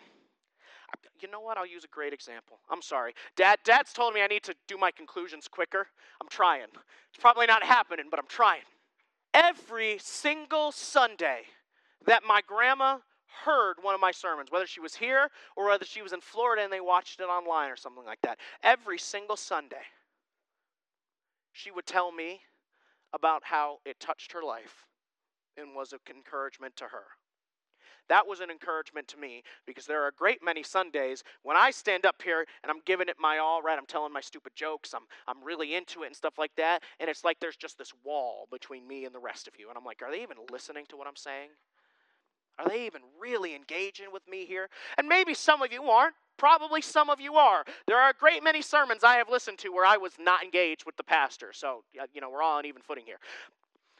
you 1.20 1.30
know 1.30 1.40
what? 1.40 1.58
I'll 1.58 1.66
use 1.66 1.84
a 1.84 1.88
great 1.88 2.12
example. 2.12 2.58
I'm 2.70 2.82
sorry. 2.82 3.14
Dad, 3.36 3.58
Dad's 3.64 3.92
told 3.92 4.14
me 4.14 4.22
I 4.22 4.26
need 4.26 4.42
to 4.44 4.54
do 4.66 4.78
my 4.78 4.90
conclusions 4.90 5.48
quicker. 5.48 5.86
I'm 6.20 6.28
trying. 6.28 6.66
It's 7.12 7.20
probably 7.20 7.46
not 7.46 7.62
happening, 7.62 8.06
but 8.10 8.18
I'm 8.18 8.28
trying. 8.28 8.62
Every 9.34 9.98
single 10.00 10.72
Sunday 10.72 11.42
that 12.06 12.22
my 12.26 12.40
grandma 12.46 12.98
heard 13.44 13.76
one 13.82 13.94
of 13.94 14.00
my 14.00 14.10
sermons, 14.10 14.50
whether 14.50 14.66
she 14.66 14.80
was 14.80 14.94
here 14.94 15.30
or 15.56 15.66
whether 15.66 15.84
she 15.84 16.02
was 16.02 16.12
in 16.12 16.20
Florida 16.20 16.62
and 16.62 16.72
they 16.72 16.80
watched 16.80 17.20
it 17.20 17.24
online 17.24 17.70
or 17.70 17.76
something 17.76 18.04
like 18.04 18.20
that. 18.22 18.38
Every 18.62 18.98
single 18.98 19.36
Sunday, 19.36 19.86
she 21.52 21.70
would 21.70 21.86
tell 21.86 22.12
me 22.12 22.40
about 23.12 23.42
how 23.44 23.78
it 23.84 24.00
touched 24.00 24.32
her 24.32 24.42
life 24.42 24.86
and 25.56 25.74
was 25.74 25.92
an 25.92 25.98
encouragement 26.14 26.76
to 26.76 26.84
her. 26.84 27.04
That 28.08 28.26
was 28.26 28.40
an 28.40 28.50
encouragement 28.50 29.06
to 29.08 29.16
me 29.18 29.44
because 29.66 29.86
there 29.86 30.02
are 30.02 30.08
a 30.08 30.12
great 30.12 30.42
many 30.42 30.64
Sundays 30.64 31.22
when 31.44 31.56
I 31.56 31.70
stand 31.70 32.04
up 32.04 32.20
here 32.22 32.44
and 32.62 32.70
I'm 32.70 32.80
giving 32.84 33.08
it 33.08 33.16
my 33.20 33.38
all, 33.38 33.62
right? 33.62 33.78
I'm 33.78 33.86
telling 33.86 34.12
my 34.12 34.20
stupid 34.20 34.52
jokes, 34.56 34.94
I'm, 34.94 35.04
I'm 35.28 35.44
really 35.44 35.76
into 35.76 36.02
it 36.02 36.06
and 36.06 36.16
stuff 36.16 36.36
like 36.36 36.50
that. 36.56 36.82
And 36.98 37.08
it's 37.08 37.22
like 37.22 37.38
there's 37.38 37.56
just 37.56 37.78
this 37.78 37.92
wall 38.04 38.48
between 38.50 38.88
me 38.88 39.04
and 39.04 39.14
the 39.14 39.20
rest 39.20 39.46
of 39.46 39.54
you. 39.56 39.68
And 39.68 39.78
I'm 39.78 39.84
like, 39.84 40.02
are 40.02 40.10
they 40.10 40.22
even 40.22 40.38
listening 40.50 40.86
to 40.88 40.96
what 40.96 41.06
I'm 41.06 41.14
saying? 41.14 41.50
Are 42.60 42.68
they 42.68 42.84
even 42.84 43.00
really 43.18 43.54
engaging 43.54 44.12
with 44.12 44.26
me 44.28 44.44
here? 44.44 44.68
And 44.98 45.08
maybe 45.08 45.32
some 45.34 45.62
of 45.62 45.72
you 45.72 45.84
aren't. 45.84 46.14
Probably 46.36 46.80
some 46.80 47.10
of 47.10 47.20
you 47.20 47.34
are. 47.34 47.64
There 47.86 47.98
are 47.98 48.10
a 48.10 48.14
great 48.14 48.42
many 48.42 48.62
sermons 48.62 49.04
I 49.04 49.16
have 49.16 49.28
listened 49.28 49.58
to 49.58 49.70
where 49.70 49.84
I 49.84 49.96
was 49.96 50.12
not 50.18 50.42
engaged 50.42 50.84
with 50.86 50.96
the 50.96 51.04
pastor. 51.04 51.52
So, 51.52 51.84
you 52.14 52.20
know, 52.20 52.30
we're 52.30 52.42
all 52.42 52.58
on 52.58 52.66
even 52.66 52.82
footing 52.82 53.04
here. 53.04 53.18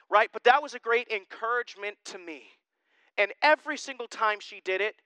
Right? 0.09 0.31
But 0.33 0.44
that 0.44 0.62
was 0.62 0.75
a 0.75 0.79
great 0.79 1.09
encouragement 1.09 1.96
to 2.07 2.18
me. 2.18 2.44
And 3.18 3.33
every 3.42 3.77
single 3.77 4.07
time 4.07 4.40
she 4.40 4.61
did 4.64 4.81
it, 4.81 4.96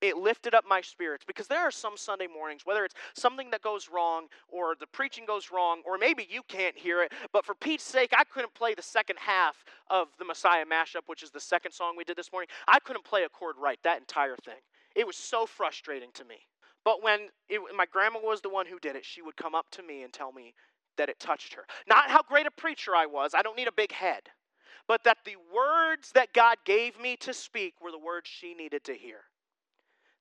it 0.00 0.16
lifted 0.16 0.54
up 0.54 0.64
my 0.68 0.80
spirits 0.80 1.24
because 1.26 1.46
there 1.46 1.60
are 1.60 1.70
some 1.70 1.96
Sunday 1.96 2.26
mornings, 2.26 2.62
whether 2.64 2.84
it's 2.84 2.94
something 3.14 3.50
that 3.50 3.62
goes 3.62 3.88
wrong 3.92 4.26
or 4.48 4.74
the 4.78 4.86
preaching 4.86 5.26
goes 5.26 5.50
wrong, 5.50 5.82
or 5.84 5.98
maybe 5.98 6.26
you 6.30 6.42
can't 6.48 6.76
hear 6.76 7.02
it, 7.02 7.12
but 7.32 7.44
for 7.44 7.54
Pete's 7.54 7.84
sake, 7.84 8.12
I 8.16 8.24
couldn't 8.24 8.54
play 8.54 8.74
the 8.74 8.82
second 8.82 9.18
half 9.18 9.64
of 9.88 10.08
the 10.18 10.24
Messiah 10.24 10.64
mashup, 10.64 11.02
which 11.06 11.22
is 11.22 11.30
the 11.30 11.40
second 11.40 11.72
song 11.72 11.96
we 11.96 12.04
did 12.04 12.16
this 12.16 12.32
morning. 12.32 12.48
I 12.66 12.78
couldn't 12.80 13.04
play 13.04 13.24
a 13.24 13.28
chord 13.28 13.56
right, 13.58 13.78
that 13.84 14.00
entire 14.00 14.36
thing. 14.36 14.60
It 14.96 15.06
was 15.06 15.16
so 15.16 15.46
frustrating 15.46 16.10
to 16.14 16.24
me. 16.24 16.36
But 16.84 17.02
when 17.02 17.28
it, 17.48 17.60
my 17.76 17.86
grandma 17.86 18.20
was 18.20 18.40
the 18.40 18.48
one 18.48 18.66
who 18.66 18.78
did 18.78 18.96
it, 18.96 19.04
she 19.04 19.22
would 19.22 19.36
come 19.36 19.54
up 19.54 19.66
to 19.72 19.82
me 19.82 20.02
and 20.02 20.12
tell 20.12 20.32
me 20.32 20.54
that 20.96 21.08
it 21.08 21.20
touched 21.20 21.54
her. 21.54 21.64
Not 21.86 22.10
how 22.10 22.22
great 22.22 22.46
a 22.46 22.50
preacher 22.50 22.96
I 22.96 23.06
was, 23.06 23.32
I 23.34 23.42
don't 23.42 23.56
need 23.56 23.68
a 23.68 23.72
big 23.72 23.92
head, 23.92 24.22
but 24.88 25.04
that 25.04 25.18
the 25.24 25.36
words 25.54 26.10
that 26.14 26.32
God 26.32 26.56
gave 26.64 26.98
me 26.98 27.16
to 27.18 27.34
speak 27.34 27.74
were 27.82 27.90
the 27.90 27.98
words 27.98 28.28
she 28.28 28.54
needed 28.54 28.82
to 28.84 28.94
hear. 28.94 29.20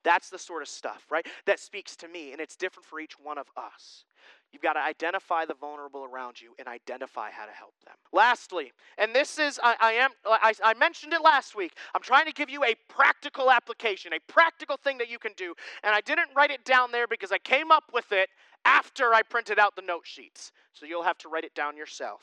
That's 0.03 0.29
the 0.29 0.39
sort 0.39 0.61
of 0.61 0.69
stuff, 0.69 1.05
right? 1.09 1.25
That 1.45 1.59
speaks 1.59 1.95
to 1.97 2.07
me, 2.07 2.31
and 2.31 2.39
it's 2.39 2.55
different 2.55 2.85
for 2.85 2.99
each 2.99 3.19
one 3.19 3.37
of 3.37 3.47
us. 3.57 4.05
You've 4.51 4.61
got 4.61 4.73
to 4.73 4.79
identify 4.79 5.45
the 5.45 5.53
vulnerable 5.53 6.05
around 6.05 6.41
you 6.41 6.53
and 6.57 6.67
identify 6.67 7.29
how 7.29 7.45
to 7.45 7.51
help 7.51 7.73
them. 7.85 7.95
Lastly, 8.11 8.71
and 8.97 9.13
this 9.13 9.37
is, 9.37 9.59
I, 9.61 9.75
I 9.79 9.91
am, 9.93 10.11
I, 10.25 10.53
I 10.63 10.73
mentioned 10.73 11.13
it 11.13 11.21
last 11.21 11.55
week. 11.55 11.73
I'm 11.93 12.01
trying 12.01 12.25
to 12.25 12.31
give 12.31 12.49
you 12.49 12.63
a 12.63 12.75
practical 12.87 13.51
application, 13.51 14.13
a 14.13 14.31
practical 14.31 14.77
thing 14.77 14.97
that 14.97 15.09
you 15.09 15.19
can 15.19 15.33
do. 15.37 15.53
And 15.83 15.93
I 15.93 16.01
didn't 16.01 16.29
write 16.35 16.49
it 16.49 16.65
down 16.65 16.91
there 16.91 17.07
because 17.07 17.31
I 17.31 17.37
came 17.37 17.71
up 17.71 17.85
with 17.93 18.11
it 18.11 18.29
after 18.65 19.13
I 19.13 19.21
printed 19.21 19.59
out 19.59 19.75
the 19.75 19.83
note 19.83 20.05
sheets. 20.05 20.51
So 20.73 20.85
you'll 20.85 21.03
have 21.03 21.17
to 21.19 21.29
write 21.29 21.43
it 21.43 21.53
down 21.53 21.77
yourself 21.77 22.21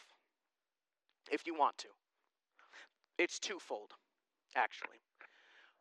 if 1.31 1.47
you 1.47 1.55
want 1.55 1.79
to. 1.79 1.89
It's 3.19 3.39
twofold, 3.39 3.93
actually. 4.57 4.99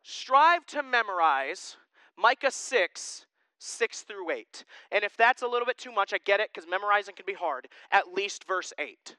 Strive 0.02 0.64
to 0.66 0.82
memorize 0.82 1.76
Micah 2.18 2.50
6, 2.50 3.26
6 3.58 4.00
through 4.02 4.30
8. 4.30 4.64
And 4.92 5.04
if 5.04 5.16
that's 5.16 5.42
a 5.42 5.46
little 5.46 5.66
bit 5.66 5.78
too 5.78 5.92
much, 5.92 6.12
I 6.12 6.18
get 6.18 6.40
it 6.40 6.50
because 6.52 6.68
memorizing 6.68 7.14
can 7.14 7.26
be 7.26 7.34
hard, 7.34 7.68
at 7.90 8.12
least 8.14 8.44
verse 8.44 8.72
8. 8.78 9.16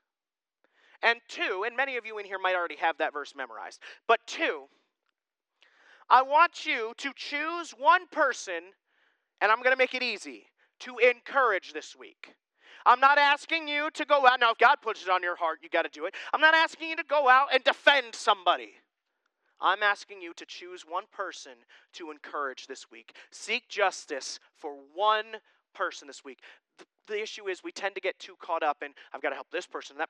And 1.03 1.19
two, 1.27 1.63
and 1.65 1.77
many 1.77 1.97
of 1.97 2.05
you 2.05 2.17
in 2.17 2.25
here 2.25 2.39
might 2.39 2.55
already 2.55 2.77
have 2.77 2.97
that 2.97 3.13
verse 3.13 3.33
memorized, 3.35 3.79
but 4.07 4.19
two, 4.25 4.63
I 6.09 6.21
want 6.21 6.65
you 6.65 6.93
to 6.97 7.11
choose 7.15 7.71
one 7.77 8.07
person, 8.07 8.61
and 9.41 9.51
I'm 9.51 9.61
going 9.61 9.73
to 9.73 9.77
make 9.77 9.93
it 9.93 10.01
easy, 10.01 10.47
to 10.79 10.97
encourage 10.97 11.73
this 11.73 11.95
week. 11.95 12.33
I'm 12.85 12.99
not 12.99 13.17
asking 13.17 13.67
you 13.67 13.89
to 13.93 14.05
go 14.05 14.25
out. 14.25 14.39
Now, 14.39 14.51
if 14.51 14.57
God 14.57 14.77
puts 14.81 15.03
it 15.03 15.09
on 15.09 15.21
your 15.21 15.35
heart, 15.35 15.59
you 15.61 15.69
got 15.69 15.83
to 15.83 15.89
do 15.89 16.05
it. 16.05 16.15
I'm 16.33 16.39
not 16.39 16.55
asking 16.55 16.89
you 16.89 16.95
to 16.95 17.03
go 17.03 17.27
out 17.27 17.49
and 17.53 17.63
defend 17.63 18.15
somebody. 18.15 18.75
I'm 19.59 19.81
asking 19.81 20.21
you 20.21 20.33
to 20.35 20.45
choose 20.45 20.83
one 20.87 21.05
person 21.11 21.53
to 21.93 22.11
encourage 22.11 22.67
this 22.67 22.91
week. 22.91 23.15
Seek 23.31 23.67
justice 23.67 24.39
for 24.55 24.75
one 24.93 25.25
person 25.73 26.07
this 26.07 26.23
week. 26.23 26.39
The 27.07 27.21
issue 27.21 27.47
is 27.47 27.63
we 27.63 27.71
tend 27.71 27.95
to 27.95 28.01
get 28.01 28.19
too 28.19 28.35
caught 28.39 28.63
up 28.63 28.83
in, 28.83 28.91
I've 29.13 29.21
got 29.21 29.29
to 29.29 29.35
help 29.35 29.49
this 29.51 29.65
person. 29.65 29.97
That 29.97 30.09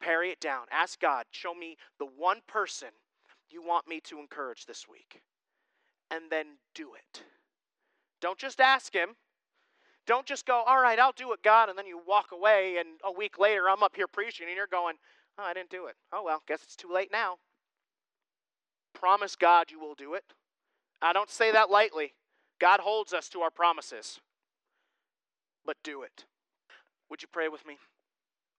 parry 0.00 0.30
it 0.30 0.40
down. 0.40 0.66
Ask 0.70 1.00
God, 1.00 1.24
show 1.30 1.54
me 1.54 1.76
the 1.98 2.06
one 2.16 2.38
person 2.46 2.88
you 3.50 3.62
want 3.62 3.88
me 3.88 4.00
to 4.04 4.20
encourage 4.20 4.66
this 4.66 4.86
week. 4.88 5.22
And 6.10 6.24
then 6.30 6.46
do 6.74 6.90
it. 6.94 7.24
Don't 8.20 8.38
just 8.38 8.60
ask 8.60 8.92
Him. 8.92 9.10
Don't 10.06 10.26
just 10.26 10.46
go, 10.46 10.62
all 10.66 10.80
right, 10.80 10.98
I'll 10.98 11.12
do 11.12 11.32
it, 11.32 11.42
God, 11.42 11.68
and 11.68 11.78
then 11.78 11.86
you 11.86 12.00
walk 12.06 12.28
away, 12.32 12.76
and 12.78 12.88
a 13.04 13.12
week 13.12 13.38
later 13.38 13.68
I'm 13.68 13.82
up 13.82 13.94
here 13.94 14.06
preaching, 14.06 14.46
and 14.48 14.56
you're 14.56 14.66
going, 14.66 14.96
oh, 15.38 15.42
I 15.42 15.52
didn't 15.52 15.68
do 15.68 15.86
it. 15.86 15.96
Oh, 16.12 16.22
well, 16.24 16.42
guess 16.48 16.62
it's 16.62 16.76
too 16.76 16.90
late 16.90 17.10
now 17.12 17.36
promise 18.98 19.36
God 19.36 19.70
you 19.70 19.80
will 19.80 19.94
do 19.94 20.14
it. 20.14 20.24
I 21.00 21.12
don't 21.12 21.30
say 21.30 21.52
that 21.52 21.70
lightly. 21.70 22.14
God 22.60 22.80
holds 22.80 23.12
us 23.12 23.28
to 23.30 23.40
our 23.40 23.50
promises. 23.50 24.20
But 25.64 25.76
do 25.84 26.02
it. 26.02 26.24
Would 27.10 27.22
you 27.22 27.28
pray 27.30 27.48
with 27.48 27.66
me? 27.66 27.78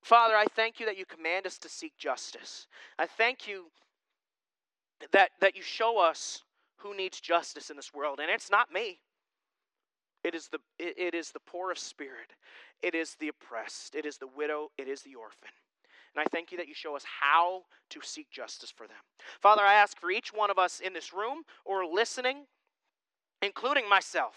Father, 0.01 0.35
I 0.35 0.45
thank 0.55 0.79
you 0.79 0.85
that 0.85 0.97
you 0.97 1.05
command 1.05 1.45
us 1.45 1.57
to 1.59 1.69
seek 1.69 1.97
justice. 1.97 2.67
I 2.97 3.05
thank 3.05 3.47
you 3.47 3.65
that, 5.11 5.31
that 5.41 5.55
you 5.55 5.61
show 5.61 5.99
us 5.99 6.43
who 6.77 6.95
needs 6.95 7.19
justice 7.19 7.69
in 7.69 7.75
this 7.75 7.93
world. 7.93 8.19
And 8.21 8.29
it's 8.31 8.49
not 8.49 8.71
me. 8.71 8.99
It 10.23 10.35
is 10.35 10.49
the 10.49 10.59
it, 10.77 10.95
it 10.97 11.15
is 11.15 11.31
the 11.31 11.39
poor 11.39 11.71
of 11.71 11.79
spirit. 11.79 12.33
It 12.81 12.95
is 12.95 13.15
the 13.19 13.29
oppressed. 13.29 13.95
It 13.95 14.05
is 14.05 14.17
the 14.17 14.27
widow. 14.27 14.71
It 14.77 14.87
is 14.87 15.01
the 15.01 15.15
orphan. 15.15 15.49
And 16.15 16.21
I 16.21 16.29
thank 16.31 16.51
you 16.51 16.57
that 16.57 16.67
you 16.67 16.73
show 16.73 16.95
us 16.95 17.03
how 17.21 17.63
to 17.89 17.99
seek 18.01 18.29
justice 18.31 18.71
for 18.71 18.87
them. 18.87 18.97
Father, 19.39 19.63
I 19.63 19.73
ask 19.73 19.99
for 19.99 20.11
each 20.11 20.33
one 20.33 20.49
of 20.49 20.57
us 20.57 20.79
in 20.79 20.93
this 20.93 21.13
room 21.13 21.43
or 21.65 21.85
listening, 21.85 22.45
including 23.41 23.87
myself, 23.87 24.35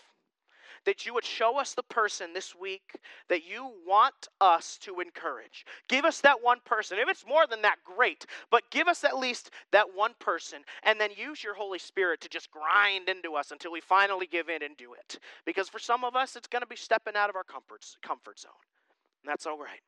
that 0.85 1.07
you 1.07 1.15
would 1.15 1.25
show 1.25 1.59
us 1.59 1.75
the 1.75 1.83
person 1.83 2.33
this 2.33 2.55
week 2.55 2.97
that 3.29 3.45
you 3.45 3.71
want 3.87 4.29
us 4.41 4.79
to 4.79 5.01
encourage. 5.01 5.65
Give 5.89 6.05
us 6.05 6.21
that 6.23 6.43
one 6.43 6.59
person. 6.65 6.99
If 6.99 7.09
it's 7.09 7.27
more 7.27 7.47
than 7.47 7.63
that, 7.63 7.77
great. 7.85 8.27
But 8.51 8.65
give 8.71 8.89
us 8.89 9.05
at 9.05 9.17
least 9.17 9.51
that 9.71 9.95
one 9.95 10.15
person 10.19 10.63
and 10.83 11.01
then 11.01 11.11
use 11.17 11.45
your 11.45 11.55
Holy 11.55 11.79
Spirit 11.79 12.21
to 12.23 12.29
just 12.29 12.51
grind 12.51 13.09
into 13.09 13.35
us 13.35 13.51
until 13.51 13.73
we 13.73 13.81
finally 13.81 14.27
give 14.27 14.49
in 14.49 14.63
and 14.63 14.77
do 14.77 14.95
it. 14.95 15.19
Because 15.47 15.69
for 15.69 15.79
some 15.79 16.05
of 16.05 16.17
us, 16.17 16.37
it's 16.37 16.49
going 16.49 16.63
to 16.63 16.67
be 16.67 16.77
stepping 16.77 17.15
out 17.17 17.31
of 17.31 17.37
our 17.37 17.45
comfort, 17.45 17.85
zone. 18.39 18.53
And 19.23 19.31
that's 19.31 19.47
all 19.47 19.59
right. 19.59 19.81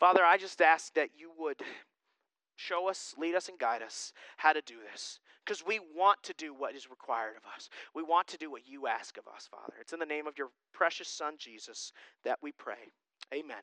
Father, 0.00 0.24
I 0.24 0.38
just 0.38 0.62
ask 0.62 0.94
that 0.94 1.10
you 1.14 1.30
would 1.38 1.60
show 2.56 2.88
us, 2.88 3.14
lead 3.18 3.34
us, 3.34 3.48
and 3.48 3.58
guide 3.58 3.82
us 3.82 4.12
how 4.38 4.54
to 4.54 4.62
do 4.62 4.76
this. 4.90 5.20
Because 5.44 5.64
we 5.64 5.78
want 5.94 6.22
to 6.22 6.34
do 6.34 6.54
what 6.54 6.74
is 6.74 6.90
required 6.90 7.36
of 7.36 7.42
us. 7.54 7.68
We 7.94 8.02
want 8.02 8.26
to 8.28 8.38
do 8.38 8.50
what 8.50 8.66
you 8.66 8.86
ask 8.86 9.18
of 9.18 9.26
us, 9.28 9.48
Father. 9.50 9.74
It's 9.80 9.92
in 9.92 9.98
the 9.98 10.06
name 10.06 10.26
of 10.26 10.38
your 10.38 10.48
precious 10.72 11.08
Son, 11.08 11.34
Jesus, 11.38 11.92
that 12.24 12.38
we 12.42 12.52
pray. 12.52 12.92
Amen. 13.34 13.56